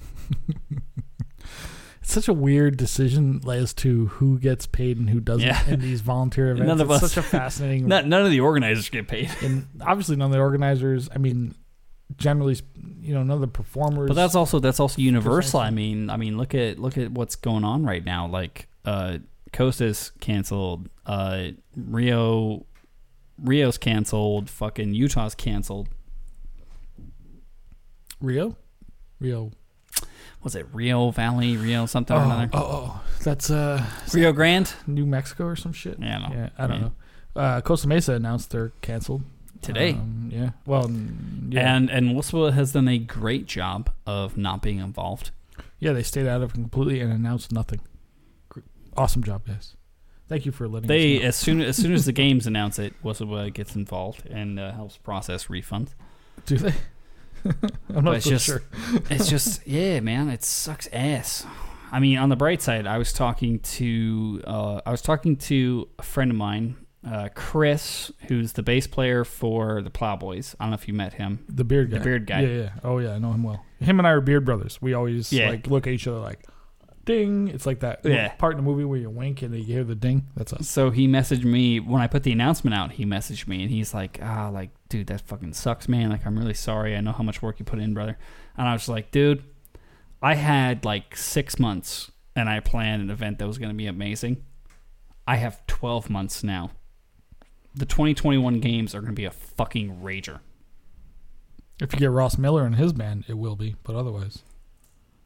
[2.02, 5.68] It's such a weird decision as to who gets paid and who doesn't Yeah.
[5.70, 6.68] in these volunteer events.
[6.68, 7.88] None of it's us- such a fascinating.
[7.88, 9.30] Not, none of the organizers get paid.
[9.43, 11.08] and obviously, none of the organizers.
[11.14, 11.54] I mean,
[12.18, 12.57] generally,
[13.01, 14.07] you know, none of the performers.
[14.07, 15.60] But that's also that's also universal.
[15.60, 18.28] I mean, I mean, look at look at what's going on right now.
[18.28, 19.20] Like, uh,
[19.53, 20.89] Costa's canceled.
[21.05, 22.66] Uh, Rio,
[23.41, 24.49] Rio's canceled.
[24.49, 25.89] Fucking Utah's canceled.
[28.22, 28.55] Rio.
[29.20, 29.51] Rio.
[30.43, 31.57] Was it Rio Valley?
[31.57, 32.49] Rio something or Oh, another?
[32.53, 35.97] oh, oh, that's uh, Rio Grande New Mexico or some shit.
[35.99, 36.34] Yeah, I.
[36.34, 36.91] Yeah, I don't know.
[37.36, 39.24] Uh, Costa Mesa announced they're canceled
[39.62, 39.91] today.
[39.93, 40.49] Um, yeah.
[40.66, 40.89] Well,
[41.49, 41.76] yeah.
[41.76, 45.32] And and Wilsonville has done a great job of not being involved.
[45.80, 47.82] yeah, they stayed out of it completely and announced nothing.
[48.97, 49.76] Awesome job, guys.
[50.28, 53.53] Thank you for letting They as soon as soon as the games announce it, Wilsonville
[53.53, 55.89] gets involved and uh, helps process refunds.
[56.45, 56.74] Do they?
[57.95, 58.62] I'm not it's so just- sure.
[59.10, 61.45] it's just yeah, man, it sucks ass.
[61.91, 65.88] I mean, on the bright side, I was talking to uh, I was talking to
[65.97, 66.76] a friend of mine,
[67.12, 70.55] uh, Chris, who's the bass player for the Plowboys.
[70.60, 71.43] I don't know if you met him.
[71.49, 71.97] The beard guy.
[71.97, 72.41] The beard guy.
[72.41, 72.70] Yeah, yeah.
[72.84, 73.14] Oh, yeah.
[73.14, 73.66] I know him well.
[73.80, 74.80] Him and I are beard brothers.
[74.82, 75.49] We always Yeah.
[75.49, 76.45] like look at each other like,
[77.05, 77.47] ding.
[77.47, 78.28] It's like that Yeah.
[78.34, 80.28] part in the movie where you wink and you hear the ding.
[80.36, 80.68] That's us.
[80.70, 82.91] So he messaged me when I put the announcement out.
[82.91, 86.10] He messaged me and he's like, "Ah, like, dude, that fucking sucks, man.
[86.12, 86.95] Like, I'm really sorry.
[86.95, 88.18] I know how much work you put in, brother."
[88.57, 89.43] And I was like, "Dude,
[90.22, 93.88] I had like six months and I planned an event that was going to be
[93.88, 94.43] amazing.
[95.26, 96.72] I have 12 months now.
[97.76, 100.40] The 2021 games are going to be a fucking rager.
[101.80, 103.76] If you get Ross Miller and his band, it will be.
[103.84, 104.44] But otherwise,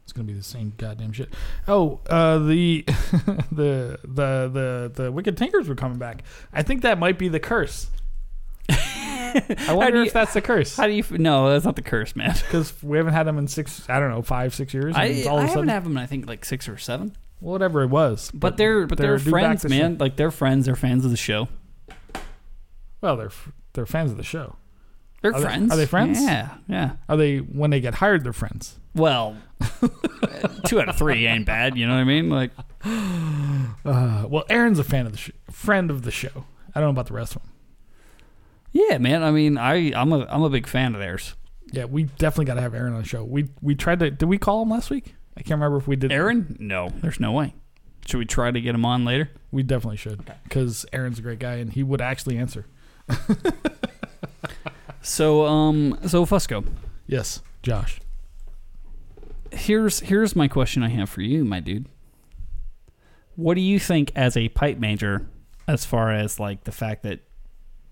[0.04, 1.34] it's gonna be the same goddamn shit.
[1.66, 2.84] Oh, uh, the
[3.50, 6.22] the the the the Wicked Tinkers were coming back.
[6.52, 7.88] I think that might be the curse.
[8.70, 11.02] I wonder do if that's the curse How do you?
[11.10, 12.34] No, that's not the curse, man.
[12.34, 13.88] because we haven't had them in six.
[13.88, 14.94] I don't know, five, six years.
[14.94, 15.92] I, it's all I haven't sudden, had them.
[15.92, 17.16] in, I think like six or seven.
[17.40, 18.30] whatever it was.
[18.32, 19.98] But, they're but they're, they're friends, man.
[19.98, 20.66] Like they're friends.
[20.66, 21.48] They're fans of the show.
[23.04, 23.30] Well, they're
[23.74, 24.56] they're fans of the show.
[25.20, 25.70] They're Are they- friends.
[25.72, 26.20] are they friends?
[26.22, 26.92] Yeah, yeah.
[27.06, 28.24] Are they when they get hired?
[28.24, 28.78] They're friends.
[28.94, 29.36] Well,
[30.66, 31.76] two out of three ain't bad.
[31.76, 32.30] You know what I mean?
[32.30, 32.50] Like,
[33.84, 36.46] Uh, well, Aaron's a fan of the sh- friend of the show.
[36.74, 37.50] I don't know about the rest of them.
[38.72, 39.22] yeah, man.
[39.22, 41.34] I mean, I I'm a I'm a big fan of theirs.
[41.72, 43.22] Yeah, we definitely got to have Aaron on the show.
[43.24, 44.10] We we tried to.
[44.10, 45.14] Did we call him last week?
[45.36, 46.10] I can't remember if we did.
[46.12, 46.56] Aaron?
[46.58, 47.54] No, there's no way.
[48.06, 49.30] Should we try to get him on later?
[49.50, 52.66] We definitely should because Aaron's a great guy and he would actually answer.
[55.02, 56.64] So, um, so Fusco,
[57.06, 58.00] Yes, Josh.
[59.52, 61.86] here's here's my question I have for you, my dude.
[63.36, 65.26] What do you think as a pipe major,
[65.68, 67.20] as far as like the fact that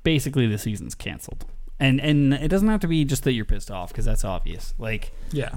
[0.04, 1.44] basically the season's canceled,
[1.78, 4.72] and and it doesn't have to be just that you're pissed off because that's obvious.
[4.78, 5.56] Like, Yeah.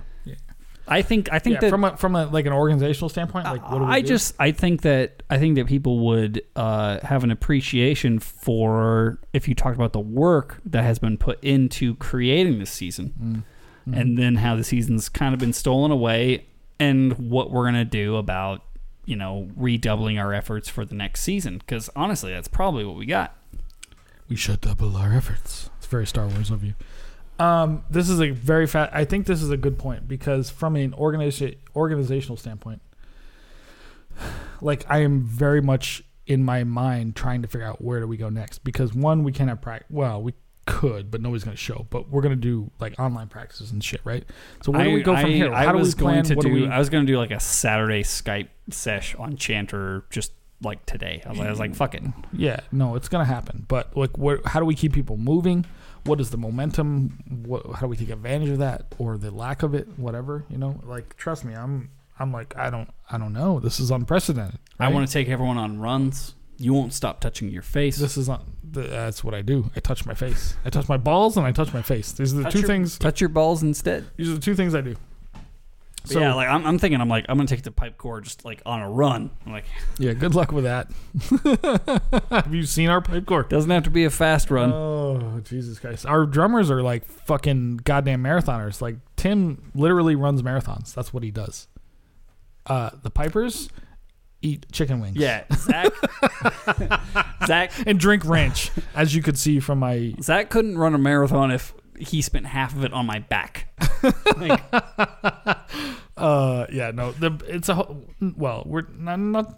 [0.87, 0.93] Yeah.
[0.93, 3.63] I think I think yeah that from a from a like an organizational standpoint, like
[3.71, 4.07] what do we I do?
[4.07, 9.47] just I think that I think that people would uh, have an appreciation for if
[9.47, 13.43] you talked about the work that has been put into creating this season,
[13.87, 13.99] Mm.
[13.99, 16.45] and then how the season's kind of been stolen away,
[16.79, 18.61] and what we're gonna do about
[19.05, 21.59] you know redoubling our efforts for the next season.
[21.59, 23.35] Because honestly, that's probably what we got.
[24.27, 25.69] we should double our efforts.
[25.77, 26.73] It's very Star Wars of you.
[27.39, 28.89] Um, this is a very fat.
[28.93, 32.81] I think this is a good point because from an organization organizational standpoint,
[34.61, 38.17] like I am very much in my mind trying to figure out where do we
[38.17, 39.87] go next because one we can't have practice.
[39.89, 40.33] Well, we
[40.65, 41.85] could, but nobody's going to show.
[41.89, 44.23] But we're going to do like online practices and shit, right?
[44.63, 45.53] So where do we go from I, here?
[45.53, 46.15] I How do was we plan?
[46.15, 46.49] going to what do.
[46.49, 46.67] do we?
[46.67, 50.31] I was going to do like a Saturday Skype sesh on Chanter, just
[50.63, 51.21] like today.
[51.25, 52.03] I was, I was like, fuck it.
[52.33, 53.65] Yeah, no, it's gonna happen.
[53.67, 55.65] But like, where, how do we keep people moving?
[56.05, 57.17] What is the momentum?
[57.45, 59.87] What, how do we take advantage of that or the lack of it?
[59.97, 60.79] Whatever, you know.
[60.83, 61.89] Like, trust me, I'm,
[62.19, 63.59] I'm like, I don't, I don't know.
[63.59, 64.59] This is unprecedented.
[64.79, 66.35] I want to take everyone on runs.
[66.57, 67.97] You won't stop touching your face.
[67.97, 68.45] This is not.
[68.73, 69.69] th- That's what I do.
[69.75, 70.55] I touch my face.
[70.63, 72.11] I touch my balls and I touch my face.
[72.13, 72.97] These are the Touch two your- things.
[72.97, 74.05] touch your balls instead.
[74.15, 74.95] These are the two things I do.
[76.05, 78.45] So yeah, like I'm, I'm thinking, I'm like, I'm gonna take the pipe corps just
[78.45, 79.29] like on a run.
[79.45, 79.65] I'm like,
[79.99, 80.91] Yeah, good luck with that.
[82.31, 83.43] Have you seen our pipe corps?
[83.43, 84.71] doesn't have to be a fast run.
[84.71, 86.05] Oh, Jesus Christ.
[86.05, 88.81] Our drummers are like fucking goddamn marathoners.
[88.81, 90.93] Like Tim literally runs marathons.
[90.93, 91.67] That's what he does.
[92.67, 93.69] Uh the pipers
[94.41, 95.17] eat chicken wings.
[95.17, 95.91] yeah, Zach.
[97.47, 97.71] Zach.
[97.87, 101.73] And drink ranch, as you could see from my Zach couldn't run a marathon if
[101.97, 103.67] he spent half of it on my back.
[104.37, 104.61] Like,
[106.17, 108.03] uh yeah, no, the it's a whole-
[108.37, 109.57] well, we're not, not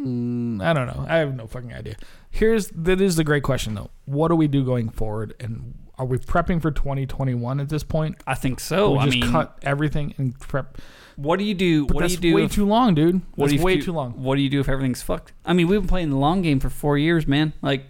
[0.00, 1.04] mm, I don't know.
[1.08, 1.96] I have no fucking idea.
[2.30, 3.90] Here's that is the great question though.
[4.06, 8.16] What do we do going forward and are we prepping for 2021 at this point?
[8.26, 8.92] I think Or so.
[8.92, 10.78] we I just mean, cut everything and prep.
[11.16, 11.84] what do you do?
[11.86, 12.34] But what do you do?
[12.34, 13.16] way if- too long, dude.
[13.34, 14.12] what That's do you way do- too long.
[14.22, 15.34] What do you do if everything's fucked?
[15.44, 17.52] I mean, we've been playing the long game for four years, man.
[17.60, 17.84] Like,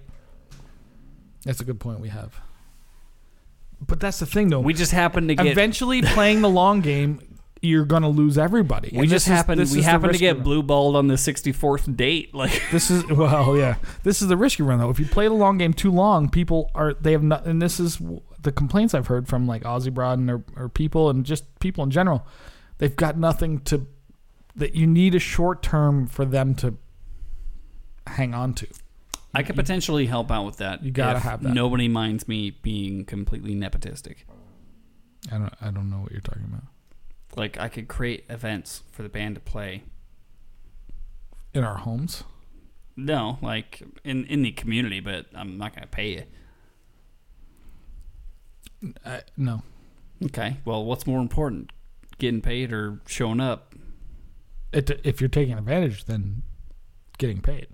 [1.45, 2.41] That's a good point we have.
[3.87, 4.61] But that's the thing, though.
[4.61, 5.47] we just happen to get.
[5.47, 7.20] Eventually, playing the long game,
[7.62, 8.91] you're gonna lose everybody.
[8.93, 9.59] we And just this is- happen.
[9.59, 12.35] We happen to get blue balled on the sixty fourth date.
[12.35, 13.76] Like, This is well, yeah.
[14.03, 14.91] This is the risky run, though.
[14.91, 17.81] If you play the long game too long, people are they have not, and this
[17.81, 17.99] is
[18.43, 21.85] the complaints I've heard from like Aussie Broad and or, or people and just people
[21.85, 22.26] in general.
[22.78, 23.87] They've got nothing to
[24.57, 26.74] that you need a short term for them to
[28.07, 28.66] hang on to.
[29.35, 30.83] I could potentially help out with that.
[30.83, 31.55] You gotta if have that.
[31.55, 34.16] Nobody minds me being completely nepotistic.
[35.31, 36.64] I don't I don't know what you're talking about.
[37.37, 39.85] Like, I could create events for the band to play.
[41.55, 42.24] In our homes.
[42.97, 46.26] No, like in in the community, but I'm not gonna pay
[48.83, 48.93] you.
[49.05, 49.62] I, no.
[50.24, 50.59] Okay.
[50.64, 51.70] Well, what's more important,
[52.18, 53.74] getting paid or showing up?
[54.72, 56.43] It, if you're taking advantage, then
[57.18, 57.68] getting paid.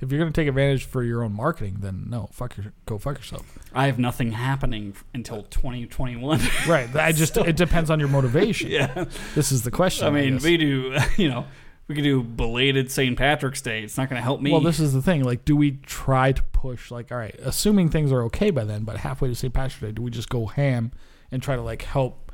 [0.00, 2.96] If you're going to take advantage for your own marketing, then no, fuck your, go
[2.96, 3.58] fuck yourself.
[3.74, 6.40] I have nothing happening until 2021.
[6.66, 6.94] Right.
[6.94, 8.70] I just it depends on your motivation.
[8.70, 9.04] yeah.
[9.34, 10.06] This is the question.
[10.06, 10.44] I mean, guess.
[10.44, 10.96] we do.
[11.16, 11.46] You know,
[11.88, 13.18] we could do belated St.
[13.18, 13.82] Patrick's Day.
[13.82, 14.52] It's not going to help me.
[14.52, 15.24] well, this is the thing.
[15.24, 16.90] Like, do we try to push?
[16.90, 19.52] Like, all right, assuming things are okay by then, but halfway to St.
[19.52, 20.92] Patrick's Day, do we just go ham
[21.32, 22.32] and try to like help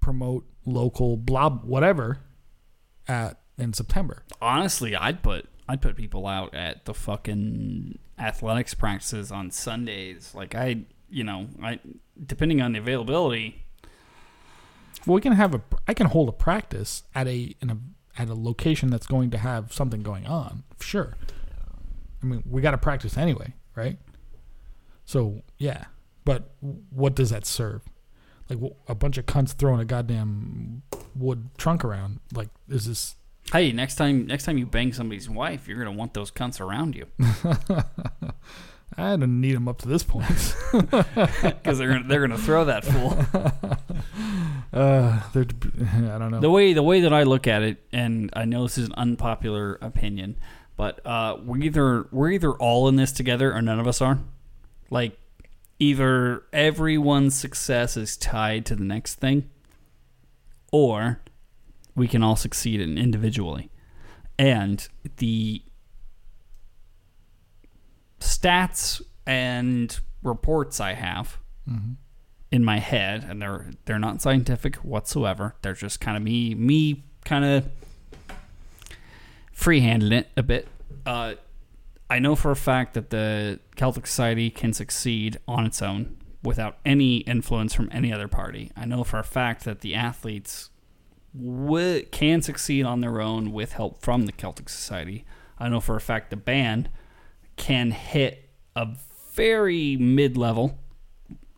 [0.00, 2.20] promote local blah whatever
[3.08, 4.22] at in September?
[4.40, 10.32] Honestly, I'd put I'd put people out at the fucking athletics practices on Sundays.
[10.34, 11.80] Like I, you know, I
[12.24, 13.64] depending on the availability.
[15.06, 15.62] Well, we can have a.
[15.86, 17.78] I can hold a practice at a in a
[18.18, 20.64] at a location that's going to have something going on.
[20.80, 21.14] Sure.
[22.22, 23.98] I mean, we got to practice anyway, right?
[25.04, 25.84] So yeah,
[26.24, 26.50] but
[26.90, 27.82] what does that serve?
[28.48, 28.58] Like
[28.88, 30.82] a bunch of cunts throwing a goddamn
[31.14, 32.20] wood trunk around.
[32.32, 33.16] Like, is this?
[33.52, 36.96] Hey, next time next time you bang somebody's wife, you're gonna want those cunts around
[36.96, 37.06] you
[38.98, 40.54] I didn't need them up to this point.
[40.72, 43.18] because they're gonna, they're gonna throw that fool.
[44.72, 45.46] uh, they're,
[46.12, 46.40] I don't know.
[46.40, 48.94] the way the way that I look at it, and I know this is an
[48.94, 50.38] unpopular opinion,
[50.76, 54.20] but uh, we're either we're either all in this together or none of us are.
[54.88, 55.18] Like
[55.78, 59.50] either everyone's success is tied to the next thing,
[60.72, 61.20] or
[61.96, 63.70] we can all succeed in individually.
[64.38, 64.86] And
[65.16, 65.62] the
[68.20, 71.38] stats and reports I have
[71.68, 71.96] Mhm.
[72.52, 75.56] in my head, and they're they're not scientific whatsoever.
[75.62, 77.68] They're just kind of me me kind of
[79.54, 80.68] freehanding it a bit.
[81.04, 81.34] Uh,
[82.08, 86.78] I know for a fact that the Celtic Society can succeed on its own without
[86.84, 88.70] any influence from any other party.
[88.76, 90.70] I know for a fact that the athletes
[91.40, 95.24] w- can succeed on their own with help from the Celtic Society.
[95.58, 96.88] I know for a fact the band
[97.56, 98.88] can hit a
[99.32, 100.78] very mid level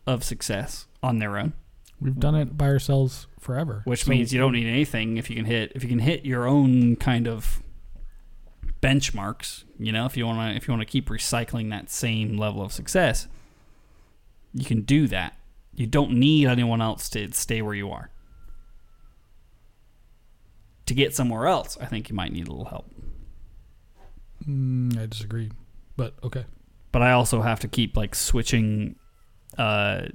[0.07, 1.53] of success on their own,
[2.01, 5.35] We've done it by ourselves forever, which So- means you don't need anything if you
[5.35, 7.61] can hit if you can hit your own kind of
[8.81, 9.63] benchmarks.
[9.77, 12.61] You know, if you want to if you want to keep recycling that same level
[12.61, 13.27] of success,
[14.53, 15.35] you can do that.
[15.75, 18.09] You don't need anyone else to stay where you are.
[20.89, 22.89] To get somewhere else, I think you might need a little help.
[24.47, 25.51] Mm, I disagree,
[25.95, 26.45] but okay.
[26.91, 28.95] but I also have to keep like switching
[29.55, 30.07] uh,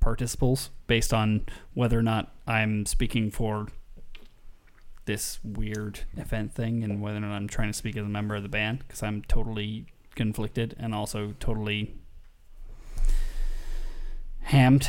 [0.00, 1.44] participles based on
[1.74, 3.66] whether or not I'm speaking for
[5.04, 8.34] this weird event thing and whether or not I'm trying to speak as a member
[8.34, 11.92] of the band because I'm totally conflicted and also totally
[14.44, 14.88] hammed.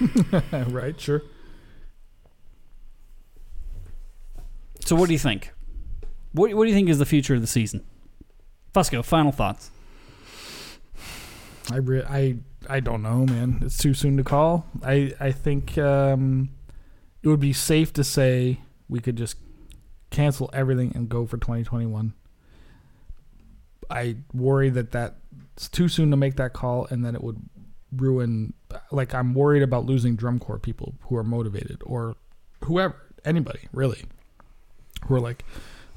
[0.52, 1.22] right, sure.
[4.84, 5.52] So, what do you think?
[6.32, 7.84] What, what do you think is the future of the season?
[8.74, 9.70] Fusco, final thoughts.
[11.70, 12.36] I re- I
[12.68, 13.60] I don't know, man.
[13.62, 14.66] It's too soon to call.
[14.84, 16.50] I I think um,
[17.22, 19.36] it would be safe to say we could just
[20.10, 22.14] cancel everything and go for 2021.
[23.90, 27.40] I worry that that's too soon to make that call, and that it would
[27.94, 28.54] ruin.
[28.90, 32.16] Like I'm worried about losing drum corps people who are motivated, or
[32.64, 34.04] whoever, anybody really,
[35.06, 35.44] who are like,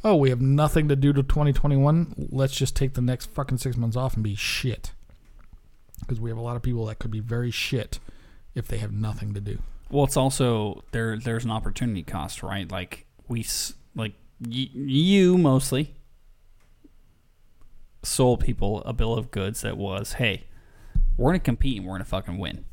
[0.04, 2.28] oh, we have nothing to do to 2021.
[2.32, 4.92] Let's just take the next fucking six months off and be shit
[6.02, 8.00] because we have a lot of people that could be very shit
[8.54, 9.60] if they have nothing to do.
[9.90, 11.18] Well, it's also there.
[11.18, 12.70] There's an opportunity cost, right?
[12.70, 15.94] Like we, s- like y- you mostly
[18.04, 20.44] sold people a bill of goods that was, hey,
[21.18, 22.66] we're gonna compete and we're gonna fucking win,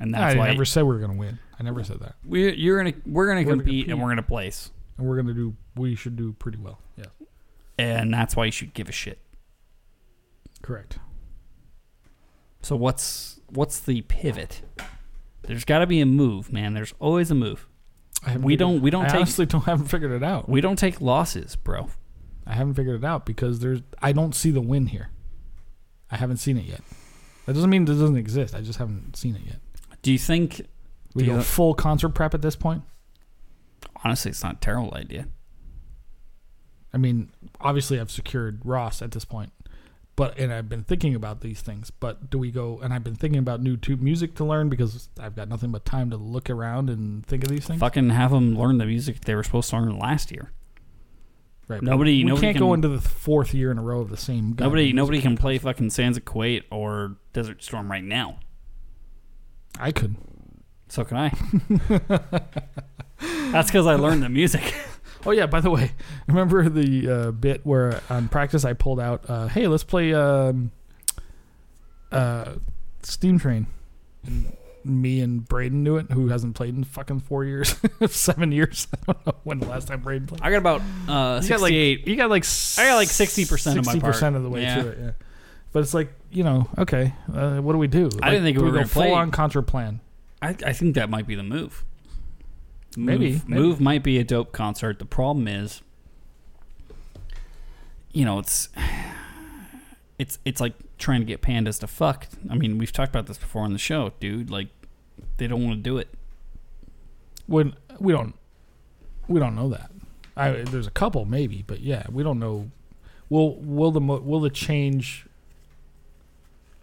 [0.00, 1.38] and that's why I why never said we were gonna win.
[1.58, 2.16] I never said that.
[2.24, 5.34] we you're gonna we're gonna We're gonna compete and we're gonna place, And we're gonna
[5.34, 5.54] do.
[5.76, 6.80] We should do pretty well.
[6.96, 7.06] Yeah,
[7.78, 9.18] and that's why you should give a shit.
[10.62, 10.98] correct.
[12.62, 14.62] So what's what's the pivot?
[15.42, 16.72] There's got to be a move, man.
[16.72, 17.66] There's always a move.
[18.26, 20.48] I We don't- we don't I take- honestly don't haven't figured it out.
[20.48, 21.90] We don't take losses, bro.
[22.46, 23.82] I haven't figured it out because there's.
[24.00, 25.10] I don't see the win here.
[26.10, 26.80] I haven't seen it yet.
[27.46, 28.54] That doesn't mean it doesn't exist.
[28.54, 29.56] I just haven't seen it yet.
[30.02, 30.62] Do you think?
[31.14, 32.82] We Do go full concert prep at this point.
[34.04, 35.26] Honestly, it's not a terrible idea.
[36.92, 39.52] I mean, obviously, I've secured Ross at this point,
[40.14, 41.90] but and I've been thinking about these things.
[41.90, 42.78] But do we go?
[42.82, 45.84] And I've been thinking about new tube music to learn because I've got nothing but
[45.84, 47.80] time to look around and think of these things.
[47.80, 50.52] Fucking have them learn the music they were supposed to learn last year.
[51.66, 54.18] Right, Nobody- We nobody can't go into the fourth year in a row of the
[54.18, 54.54] same.
[54.58, 58.38] Nobody, nobody can play fucking Sands of Kuwait or Desert Storm right now.
[59.80, 60.16] I could.
[60.90, 61.32] So can I.
[63.52, 64.74] That's because I learned the music.
[65.26, 65.46] Oh yeah.
[65.46, 65.92] By the way,
[66.28, 70.70] remember the uh, bit where on practice I pulled out, uh, "Hey, let's play um,
[72.12, 72.56] uh,
[73.02, 73.66] Steam Train."
[74.26, 77.74] And me and Braden do it, who hasn't played in fucking four years,
[78.10, 78.86] seven years.
[79.08, 80.42] I don't know when the last time Braden played.
[80.42, 82.06] I got about uh, You got like 68.
[82.06, 82.44] you got like
[82.78, 84.14] I got like 60% of my part.
[84.16, 84.82] 60% of the way Yeah.
[84.82, 84.98] through it.
[85.00, 85.10] Yeah.
[85.72, 88.10] But it's like you know, okay, uh, what do we do?
[88.22, 90.00] I didn't think do we we were go gonna play- full on contra plan.
[90.42, 91.82] I, I think that might be the move.
[92.96, 93.62] Maybe, Move, maybe.
[93.62, 94.98] move might be a dope concert.
[94.98, 95.82] The problem is,
[98.12, 98.68] you know, it's
[100.18, 102.26] it's it's like trying to get pandas to fuck.
[102.48, 104.50] I mean, we've talked about this before on the show, dude.
[104.50, 104.68] Like,
[105.38, 106.08] they don't want to do it.
[107.46, 108.34] When we don't,
[109.28, 109.90] we don't know that.
[110.36, 112.70] I, there's a couple maybe, but yeah, we don't know.
[113.28, 115.26] Will will the will the change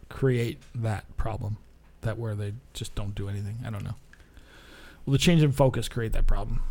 [0.09, 1.57] create that problem?
[2.01, 3.59] That where they just don't do anything?
[3.65, 3.95] I don't know.
[5.11, 6.63] Will the change in focus create that problem?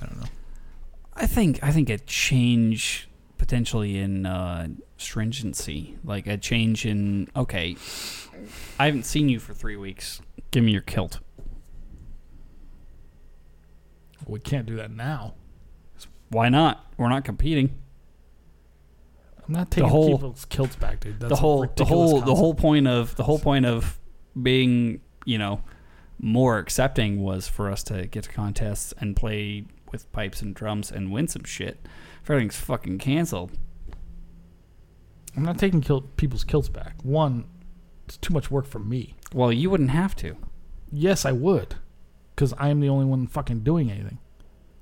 [0.00, 0.28] I don't know.
[1.12, 7.76] I think I think a change potentially in uh, stringency, like a change in okay,
[8.78, 10.20] I haven't seen you for three weeks.
[10.52, 11.18] Give me your kilt.
[14.24, 15.34] We can't do that now.
[16.28, 16.92] Why not?
[16.96, 17.76] We're not competing.
[19.48, 21.18] I'm not taking the whole- people's kilts back, dude.
[21.18, 23.98] That's the whole the whole the whole point of the whole point of
[24.40, 25.64] being you know
[26.20, 30.90] more accepting was for us to get to contests and play with pipes and drums
[30.92, 31.86] and win some shit.
[32.22, 33.52] If everything's fucking canceled,
[35.36, 36.94] I'm not taking kilt, people's kilts back.
[37.02, 37.44] One,
[38.06, 39.14] it's too much work for me.
[39.32, 40.36] well, you wouldn't have to.
[40.92, 41.76] Yes, I would,
[42.34, 44.18] because I am the only one fucking doing anything.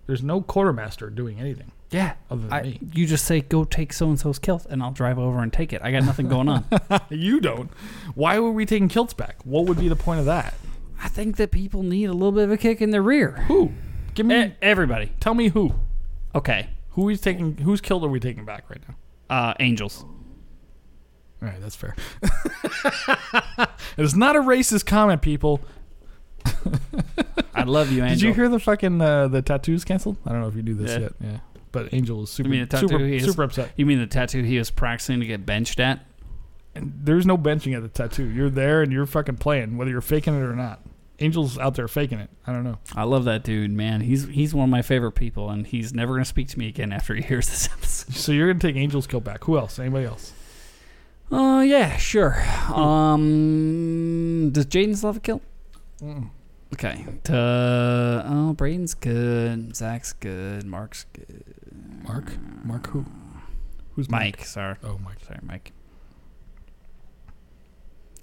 [0.07, 2.81] There's no quartermaster doing anything Yeah, other than I, me.
[2.95, 5.75] you just say go take so and so's kilt, and I'll drive over and take
[5.75, 5.83] it.
[5.85, 6.65] I got nothing going on.
[7.11, 7.71] you don't.
[8.15, 9.37] Why were we taking kilts back?
[9.45, 10.55] What would be the point of that?
[11.03, 13.33] I think that people need a little bit of a kick in the rear.
[13.49, 13.73] Who?
[14.15, 14.45] Give me.
[14.47, 15.13] E- everybody.
[15.21, 15.75] tell me who.
[16.35, 16.71] Okay.
[16.91, 17.57] Who is taking?
[17.59, 18.95] Whose kilt are we taking back right now?
[19.35, 20.05] Uh, angels.
[21.41, 21.95] All right, that's fair.
[23.97, 25.61] it's not a racist comment, people.
[27.55, 28.09] I love you, Angel.
[28.19, 30.17] Did you hear the fucking uh, the tattoos canceled?
[30.27, 30.99] I don't know if you do this Yeah.
[30.99, 31.13] yet.
[31.21, 31.39] Yeah,
[31.73, 33.71] but Angel was super mean the tattoo super, he is- super upset.
[33.77, 36.05] You mean the tattoo he was practicing to get benched at?
[36.83, 38.25] There's no benching at the tattoo.
[38.25, 40.81] You're there and you're fucking playing, whether you're faking it or not.
[41.21, 42.31] Angel's out there faking it.
[42.47, 42.79] I don't know.
[42.95, 44.03] I love that dude, man.
[44.03, 46.93] He's he's one of my favorite people, and he's never gonna speak to me again
[46.93, 48.15] after he hears this episode.
[48.15, 49.45] So you're gonna take Angel's kill back.
[49.45, 49.79] Who else?
[49.79, 50.33] Anybody else?
[51.31, 52.43] Oh yeah, sure.
[52.73, 55.43] Um, does Jaden love a kill?
[56.01, 56.31] Mm-mm.
[56.75, 57.05] Okay.
[57.25, 59.75] To, oh, Braden's good.
[59.75, 60.65] Zach's good.
[60.65, 61.45] Mark's good.
[62.05, 62.33] Mark?
[62.65, 63.05] Mark who?
[63.95, 64.39] Who's Mike?
[64.39, 64.77] Mike, sorry.
[64.85, 65.19] Oh, Mike.
[65.27, 65.73] Sorry, Mike.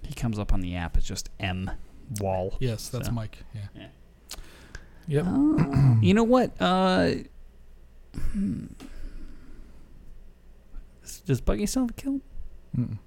[0.07, 1.71] He comes up on the app as just M
[2.19, 2.55] Wall.
[2.59, 3.11] Yes, that's So.
[3.11, 3.39] Mike.
[3.53, 3.61] Yeah.
[3.75, 3.87] Yeah.
[5.07, 5.25] Yep.
[5.27, 6.51] Oh, you know what?
[6.59, 7.11] Uh,
[8.31, 8.65] hmm.
[11.25, 12.21] Does Buggy still have a kilt?
[12.77, 12.97] Mm-mm.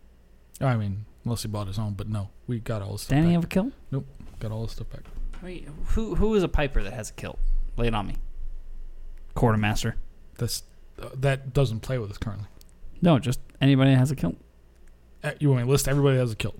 [0.61, 3.29] I mean, unless he bought his own, but no, we got all his stuff Danny
[3.29, 3.33] back.
[3.35, 3.73] have a kill?
[3.91, 4.07] Nope.
[4.41, 5.03] Got all his stuff back.
[5.43, 7.39] Wait, who who is a piper that has a kilt?
[7.77, 8.17] Lay it on me.
[9.35, 9.97] Quartermaster.
[10.37, 10.65] That's
[11.01, 12.49] uh, that doesn't play with us currently.
[13.01, 14.37] No, just anybody that has a kilt.
[15.23, 16.59] Uh, you want me to list everybody that has a kilt?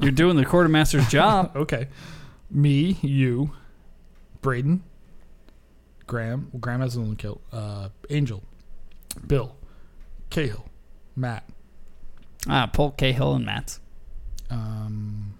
[0.00, 1.52] You're doing the quartermaster's job.
[1.56, 1.88] Okay.
[2.50, 3.50] Me, you,
[4.40, 4.82] Braden,
[6.06, 6.48] Graham.
[6.52, 7.42] Well, Graham has own kilt.
[7.52, 8.42] Uh, Angel,
[9.26, 9.54] Bill,
[10.30, 10.64] Cahill,
[11.14, 11.44] Matt.
[12.48, 13.80] Ah, Paul Cahill and Matt's.
[14.48, 15.34] Um,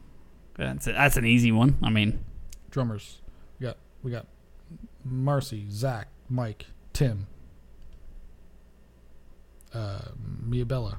[0.58, 1.78] That's that's an easy one.
[1.82, 2.22] I mean,
[2.70, 3.22] drummers.
[3.58, 4.26] We got we got
[5.02, 7.26] Marcy, Zach, Mike, Tim,
[9.72, 10.00] uh,
[10.44, 10.98] Mia Bella.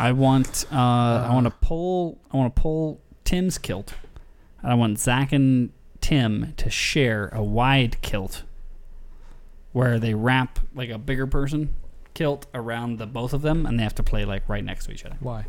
[0.00, 0.76] I want uh,
[1.28, 3.92] I want to pull I want to pull Tim's kilt.
[4.62, 8.44] I want Zach and Tim to share a wide kilt
[9.72, 11.74] where they wrap like a bigger person
[12.14, 14.92] kilt around the both of them and they have to play like right next to
[14.92, 15.16] each other.
[15.20, 15.44] Why?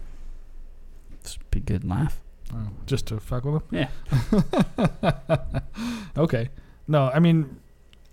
[1.11, 2.19] Would be good laugh.
[2.53, 3.87] Oh, just to fuck with them?
[5.01, 5.59] Yeah.
[6.17, 6.49] okay.
[6.89, 7.61] No, I mean,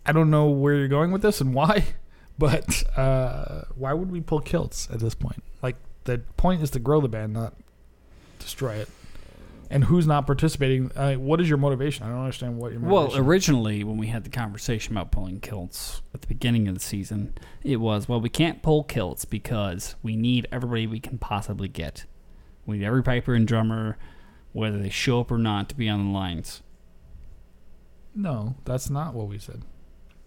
[0.06, 1.85] I don't know where you're going with this and why,
[2.39, 5.43] but uh, why would we pull kilts at this point?
[6.09, 7.52] The point is to grow the band, not
[8.39, 8.89] destroy it.
[9.70, 10.90] And who's not participating?
[10.97, 12.06] Uh, what is your motivation?
[12.06, 13.18] I don't understand what your motivation.
[13.18, 16.80] Well, originally when we had the conversation about pulling kilts at the beginning of the
[16.80, 21.68] season, it was well we can't pull kilts because we need everybody we can possibly
[21.68, 22.06] get.
[22.64, 23.98] We need every piper and drummer,
[24.52, 26.62] whether they show up or not, to be on the lines.
[28.14, 29.62] no, that's not what we said.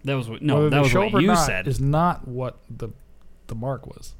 [0.04, 1.66] That was what no, Whether that was what you not said.
[1.66, 2.90] is not what the
[3.48, 4.14] the mark was.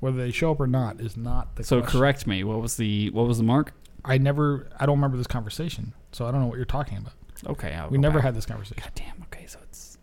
[0.00, 1.98] Whether they show up or not is not the So question.
[2.00, 2.44] correct me.
[2.44, 3.72] What was the what was the mark?
[4.04, 4.68] I never.
[4.78, 7.14] I don't remember this conversation, so I don't know what you're talking about.
[7.46, 8.24] Okay, I'll we never back.
[8.26, 8.82] had this conversation.
[8.82, 9.22] God damn.
[9.24, 9.98] Okay, so it's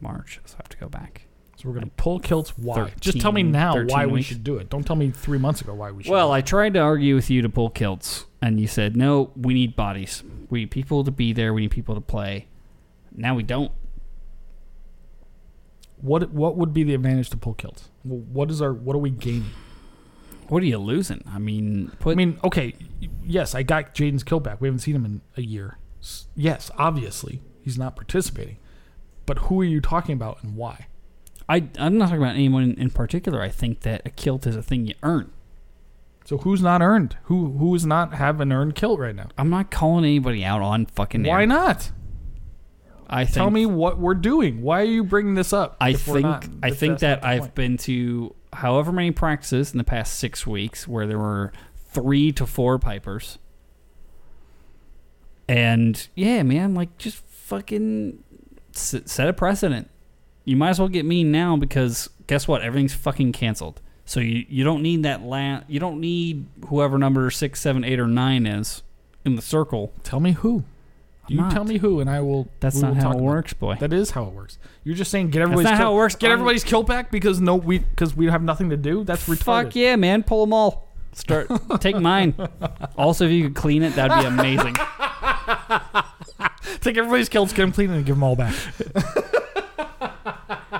[0.00, 0.40] March.
[0.46, 1.26] So I have to go back.
[1.56, 2.56] So we're gonna pull kilts.
[2.56, 2.92] Why?
[3.00, 4.70] Just tell me now 13 why we should do it.
[4.70, 6.10] Don't tell me three months ago why we should.
[6.12, 6.36] Well, do it.
[6.36, 9.32] I tried to argue with you to pull kilts, and you said no.
[9.36, 10.22] We need bodies.
[10.48, 11.52] We need people to be there.
[11.52, 12.46] We need people to play.
[13.14, 13.72] Now we don't.
[16.00, 17.89] what what would be the advantage to pull kilts?
[18.02, 19.50] What is our what are we gaining?
[20.48, 21.22] What are you losing?
[21.28, 22.12] I mean, put.
[22.12, 22.74] I mean, okay,
[23.24, 24.60] yes, I got Jaden's kill back.
[24.60, 25.78] We haven't seen him in a year.
[26.34, 28.56] Yes, obviously he's not participating,
[29.26, 30.86] but who are you talking about and why?
[31.48, 33.42] I, I'm not talking about anyone in particular.
[33.42, 35.32] I think that a kilt is a thing you earn.
[36.24, 37.16] So who's not earned?
[37.24, 39.28] Who who is not have an earned kilt right now?
[39.36, 41.24] I'm not calling anybody out on fucking.
[41.24, 41.46] Why air.
[41.46, 41.90] not?
[43.12, 44.62] I think, Tell me what we're doing.
[44.62, 45.76] Why are you bringing this up?
[45.80, 47.54] I think not- I think that I've point?
[47.56, 51.52] been to however many practices in the past six weeks where there were
[51.92, 53.38] three to four pipers,
[55.48, 58.22] and yeah, man, like just fucking
[58.72, 59.90] set a precedent.
[60.44, 62.62] You might as well get me now because guess what?
[62.62, 63.80] Everything's fucking canceled.
[64.04, 68.00] So you, you don't need that la- You don't need whoever number six, seven, eight,
[68.00, 68.82] or nine is
[69.24, 69.92] in the circle.
[70.02, 70.64] Tell me who.
[71.30, 71.52] I'm You not.
[71.52, 72.48] tell me who, and I will.
[72.60, 73.76] That's we not will how talk it works, boy.
[73.80, 74.58] That is how it works.
[74.84, 76.14] You're just saying get everybody's That's not kill, how it works.
[76.16, 79.04] Get I'm- everybody's kill back because no we because we have nothing to do.
[79.04, 79.42] That's retarded.
[79.44, 80.22] Fuck yeah, man!
[80.22, 80.88] Pull them all.
[81.12, 81.48] Start.
[81.80, 82.34] take mine.
[82.96, 84.74] Also, if you could clean it, that'd be amazing.
[86.80, 88.54] Take everybody's kills, get them clean, and give them all back.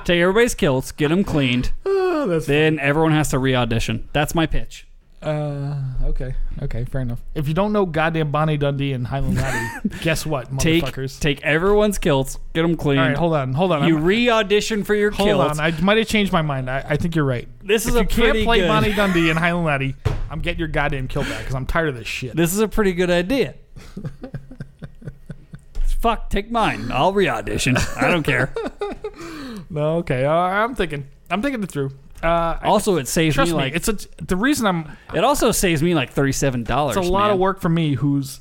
[0.05, 1.73] Take everybody's kilts, get them cleaned.
[2.23, 4.07] Oh, that's Then everyone has to re-audition.
[4.13, 4.87] That's my pitch.
[5.23, 7.21] Uh okay okay fair enough.
[7.35, 11.21] If you don't know goddamn Bonnie Dundee and Highland Laddie, guess what, Take motherfuckers?
[11.21, 13.01] take everyone's kilts, get them cleaned.
[13.01, 13.87] all right, hold on, hold on.
[13.87, 15.59] you I'm- re-audition for your hold kilts.
[15.59, 15.61] on.
[15.61, 16.71] I might have changed my mind.
[16.71, 17.47] I, I think you're right.
[17.63, 18.69] this is if a you can't play good.
[18.69, 19.95] Bonnie Dundee and Highland Laddie,
[20.31, 22.35] I'm getting your goddamn kill back because I'm tired of this shit.
[22.35, 23.57] This is a pretty good idea.
[26.01, 26.91] Fuck, take mine.
[26.91, 27.77] I'll re-audition.
[27.97, 28.55] I don't care.
[29.73, 30.25] No, okay.
[30.25, 31.07] Uh, I'm thinking.
[31.31, 31.93] I'm thinking it through.
[32.23, 35.53] Uh, Also, it saves trust me me, like it's a, the reason I'm it also
[35.53, 36.97] saves me like thirty-seven dollars.
[36.97, 38.41] It's a lot of work for me, who's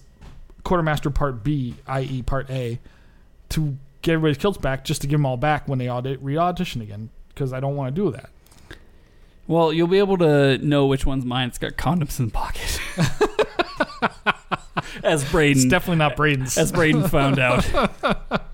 [0.64, 2.80] quartermaster part B, i.e., part A,
[3.50, 6.82] to get everybody's kilts back just to give them all back when they audit, re-audition
[6.82, 8.30] again because I don't want to do that.
[9.48, 11.48] Well, you'll be able to know which one's mine.
[11.48, 12.80] It's got condoms in the pocket.
[15.04, 16.58] as It's Braden, definitely not Braden's.
[16.58, 17.66] as Braden found out.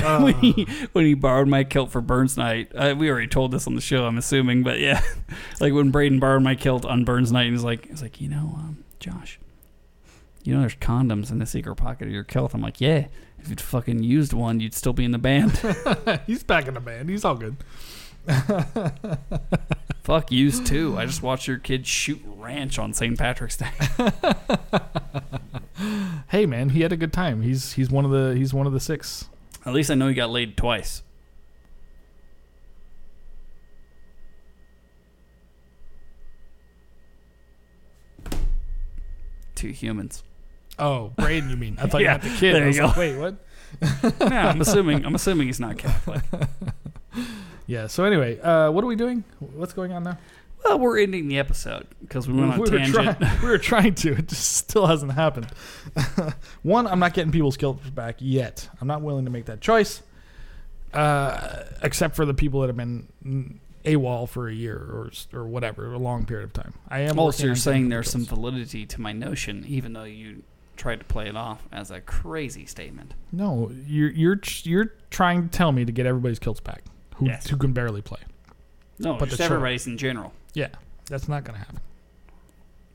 [0.22, 0.40] when, Uh.
[0.40, 3.74] he, when he borrowed my kilt for Burns night, uh, we already told this on
[3.74, 5.00] the show, I'm assuming, but yeah,
[5.60, 8.28] like when Braden borrowed my kilt on Burns night, and he's like, he's like, you
[8.28, 9.38] know, um, Josh,
[10.44, 12.54] You know, there's condoms in the secret pocket of your kilt.
[12.54, 13.06] I'm like, yeah.
[13.38, 15.52] If you'd fucking used one, you'd still be in the band.
[16.26, 17.08] He's back in the band.
[17.08, 17.56] He's all good.
[20.02, 20.96] Fuck used too.
[20.98, 23.16] I just watched your kid shoot ranch on St.
[23.18, 23.70] Patrick's Day.
[26.28, 27.42] Hey man, he had a good time.
[27.42, 29.28] He's he's one of the he's one of the six.
[29.66, 31.02] At least I know he got laid twice.
[39.54, 40.22] Two humans.
[40.78, 41.78] Oh, Braden, you mean?
[41.80, 42.54] I thought Yeah, you meant the kid.
[42.54, 43.00] there you like, go.
[43.00, 43.36] wait, what?
[44.30, 45.04] Yeah, I'm assuming.
[45.04, 46.22] I'm assuming he's not Catholic.
[47.68, 47.88] Yeah.
[47.88, 49.24] So anyway, uh, what are we doing?
[49.40, 50.18] What's going on now?
[50.64, 53.18] Well, we're ending the episode because we went on a we were tangent.
[53.20, 53.40] trying.
[53.42, 54.12] We were trying to.
[54.18, 55.46] It just still hasn't happened.
[56.62, 58.68] One, I'm not getting people's kilts back yet.
[58.80, 60.02] I'm not willing to make that choice.
[60.92, 65.92] Uh, except for the people that have been AWOL for a year or or whatever,
[65.92, 66.74] a long period of time.
[66.88, 67.18] I am.
[67.18, 70.42] Also, you're saying there's some validity to my notion, even though you
[70.76, 73.14] tried to play it off as a crazy statement.
[73.30, 76.82] No, you're you're you're trying to tell me to get everybody's kilts back
[77.16, 77.46] who Yes.
[77.48, 78.20] who can barely play.
[78.98, 80.32] No, But just everybody's in general.
[80.56, 80.68] Yeah,
[81.10, 81.80] that's not going to happen.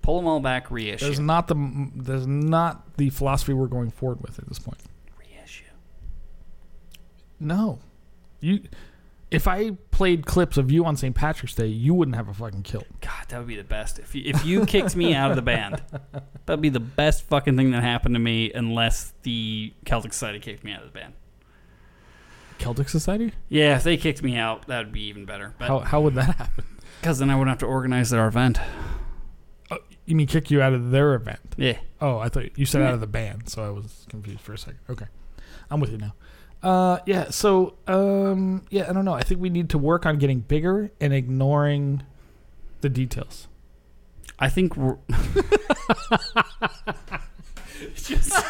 [0.02, 1.06] Pull them all back, reissue.
[1.06, 4.80] There's not the there's not the philosophy we're going forward with at this point.
[5.20, 5.66] reissue.
[7.40, 7.78] No,
[8.40, 8.64] you.
[9.30, 11.16] If I played clips of you on St.
[11.16, 12.88] Patrick's Day, you wouldn't have a fucking kilt.
[13.00, 14.00] God, that would be the best.
[14.00, 15.84] If you, if you kicked me out of the band,
[16.48, 20.64] that'd be the best fucking thing that happened to me, unless the Celtic Society kicked
[20.64, 21.14] me out of the band.
[22.58, 23.32] Celtic Society?
[23.48, 25.54] Yeah, if they kicked me out, that would be even better.
[25.60, 26.66] How how would that happen?
[27.02, 28.60] Because then I wouldn't have to organize their event.
[30.06, 31.40] You mean kick you out of their event?
[31.58, 31.78] Yeah.
[32.00, 32.90] Oh, I thought you said Yeah.
[32.90, 34.80] out of the band, so I was confused for a second.
[34.90, 35.06] Okay,
[35.70, 36.14] I'm with you now.
[36.62, 37.30] Uh, yeah.
[37.30, 39.14] So, um, yeah, I don't know.
[39.14, 42.04] I think we need to work on getting bigger and ignoring
[42.82, 43.48] the details.
[44.38, 44.98] I think we're
[47.96, 48.34] just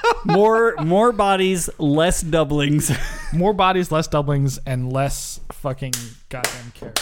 [0.24, 2.90] more more bodies, less doublings.
[3.32, 5.92] More bodies, less doublings, and less fucking
[6.28, 6.92] goddamn care.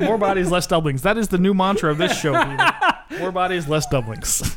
[0.00, 1.02] More bodies, less doublings.
[1.02, 2.32] That is the new mantra of this show.
[2.44, 3.18] People.
[3.20, 4.40] More bodies, less doublings.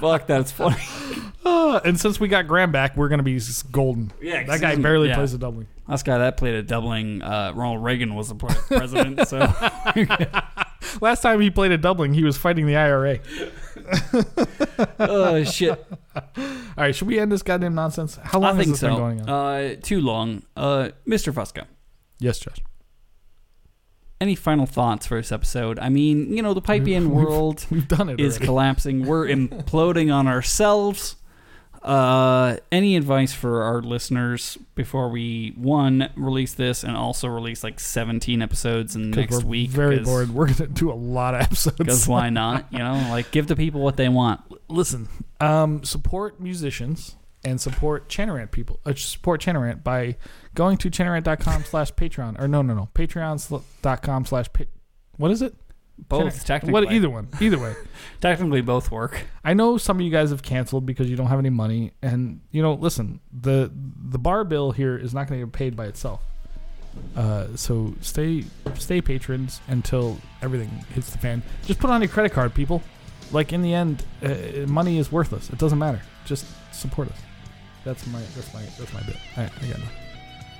[0.00, 0.76] Fuck, that's funny.
[1.44, 4.12] Uh, and since we got Graham back, we're gonna be s- golden.
[4.20, 5.14] Yeah, 'cause That guy he's- barely yeah.
[5.16, 5.68] plays a doubling.
[5.88, 9.20] Last guy that played a doubling, uh, Ronald Reagan was the pre- president.
[9.28, 9.38] So
[11.00, 13.18] Last time he played a doubling, he was fighting the IRA.
[14.98, 15.84] oh shit.
[16.14, 16.22] All
[16.76, 18.18] right, should we end this goddamn nonsense?
[18.22, 18.88] How long I has think this so.
[18.88, 19.28] been going on?
[19.28, 20.42] Uh, too long.
[20.56, 21.32] Uh, Mr.
[21.32, 21.64] Fusco.
[22.18, 22.58] yes, Josh.
[24.20, 25.78] Any final thoughts for this episode?
[25.78, 28.18] I mean, you know, the pipe We've- world We've done it.
[28.20, 28.46] is already.
[28.46, 29.06] collapsing.
[29.06, 31.16] We're imploding on ourselves.
[31.82, 37.78] Uh, any advice for our listeners before we one release this and also release like
[37.78, 39.70] 17 episodes in next we're week?
[39.70, 40.30] Very bored.
[40.30, 41.76] We're gonna do a lot of episodes.
[41.76, 42.66] Because why not?
[42.72, 44.40] You know, like give the people what they want.
[44.68, 47.14] listen, um, support musicians
[47.44, 48.80] and support Chanarant people.
[48.84, 50.16] Uh, support Chanarant by
[50.56, 52.40] going to chanarant.com slash Patreon.
[52.40, 52.88] Or no, no, no.
[52.94, 54.46] Patreon.com slash
[55.16, 55.54] What is it?
[55.98, 56.72] Both technically.
[56.72, 57.28] What, either one.
[57.40, 57.74] Either way.
[58.20, 59.24] Technically, both work.
[59.42, 61.92] I know some of you guys have canceled because you don't have any money.
[62.02, 65.74] And, you know, listen, the the bar bill here is not going to get paid
[65.74, 66.20] by itself.
[67.16, 71.42] Uh, so stay stay patrons until everything hits the fan.
[71.64, 72.82] Just put on your credit card, people.
[73.32, 75.48] Like in the end, uh, money is worthless.
[75.48, 76.02] It doesn't matter.
[76.26, 77.18] Just support us.
[77.84, 79.16] That's my that's my that's my bit.
[79.36, 80.05] I, I got nothing.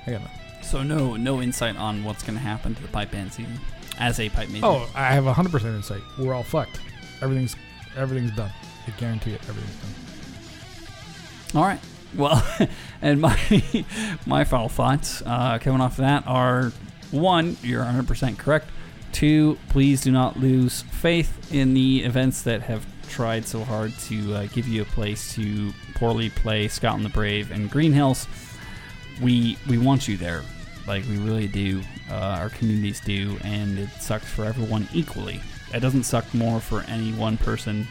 [0.07, 0.39] I got nothing.
[0.63, 3.59] So no, no insight on what's going to happen to the pipe band season
[3.99, 4.65] as a pipe major.
[4.65, 6.01] Oh, I have hundred percent insight.
[6.17, 6.79] We're all fucked.
[7.21, 7.55] Everything's
[7.95, 8.51] everything's done.
[8.87, 9.41] I guarantee it.
[9.47, 9.75] Everything's
[11.53, 11.61] done.
[11.61, 11.79] All right.
[12.15, 12.45] Well,
[13.01, 13.37] and my
[14.25, 16.71] my final thoughts uh, coming off of that are
[17.11, 18.69] one, you're 100% correct.
[19.13, 24.33] Two, please do not lose faith in the events that have tried so hard to
[24.33, 28.27] uh, give you a place to poorly play Scotland the Brave and Green Hills.
[29.21, 30.43] We we want you there,
[30.87, 31.81] like we really do.
[32.09, 35.41] Uh, our communities do, and it sucks for everyone equally.
[35.73, 37.87] It doesn't suck more for any one person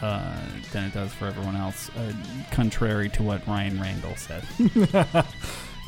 [0.00, 0.40] uh,
[0.72, 2.12] than it does for everyone else, uh,
[2.50, 4.44] contrary to what Ryan Randall said.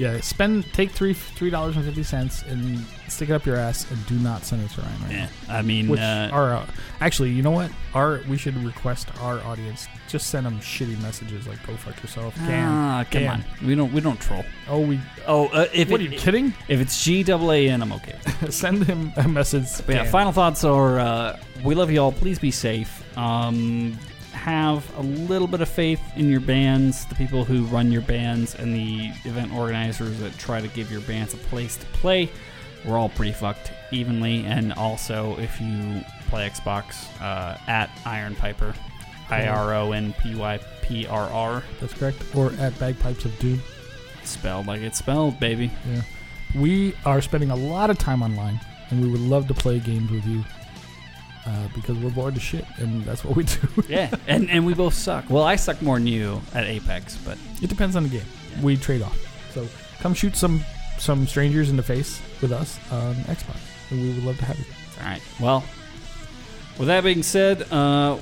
[0.00, 3.90] Yeah, spend take three three dollars and fifty cents and stick it up your ass
[3.90, 5.02] and do not send it to Ryan.
[5.02, 6.66] Right yeah, I mean, Which uh, our uh,
[7.02, 7.70] actually, you know what?
[7.92, 12.34] Our we should request our audience just send them shitty messages like "Go fuck yourself."
[12.38, 13.28] Ah, come can.
[13.28, 14.42] on, we don't we don't troll.
[14.70, 16.54] oh we Oh, uh, if what it, are you kidding?
[16.68, 18.18] if it's G double A N, I'm okay.
[18.48, 19.66] send him a message.
[19.86, 22.12] Yeah, final thoughts are: uh, we love you all.
[22.12, 23.04] Please be safe.
[23.18, 23.98] Um,
[24.40, 28.54] have a little bit of faith in your bands, the people who run your bands,
[28.54, 32.30] and the event organizers that try to give your bands a place to play.
[32.86, 34.46] We're all pretty fucked evenly.
[34.46, 38.74] And also, if you play Xbox uh, at Iron Piper,
[39.28, 41.62] I R O N P Y P R R.
[41.78, 42.24] That's correct.
[42.34, 43.60] Or at Bagpipes of Doom.
[44.24, 45.70] Spelled like it's spelled, baby.
[45.86, 46.02] Yeah.
[46.54, 48.58] We are spending a lot of time online,
[48.88, 50.44] and we would love to play games with you
[51.46, 53.58] uh, because we're bored to shit, and that's what we do.
[53.88, 55.28] Yeah, and and we both suck.
[55.30, 58.26] Well, I suck more than you at Apex, but it depends on the game.
[58.56, 58.62] Yeah.
[58.62, 59.18] We trade off.
[59.52, 59.66] So
[60.00, 60.60] come shoot some
[60.98, 63.56] some strangers in the face with us on Xbox,
[63.90, 64.64] and we would love to have you.
[65.00, 65.22] all right.
[65.40, 65.64] Well,
[66.78, 68.18] with that being said, uh,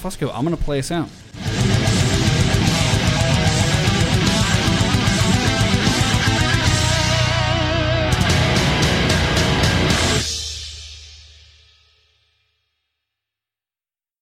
[0.00, 1.08] Fusco, I'm gonna play us out.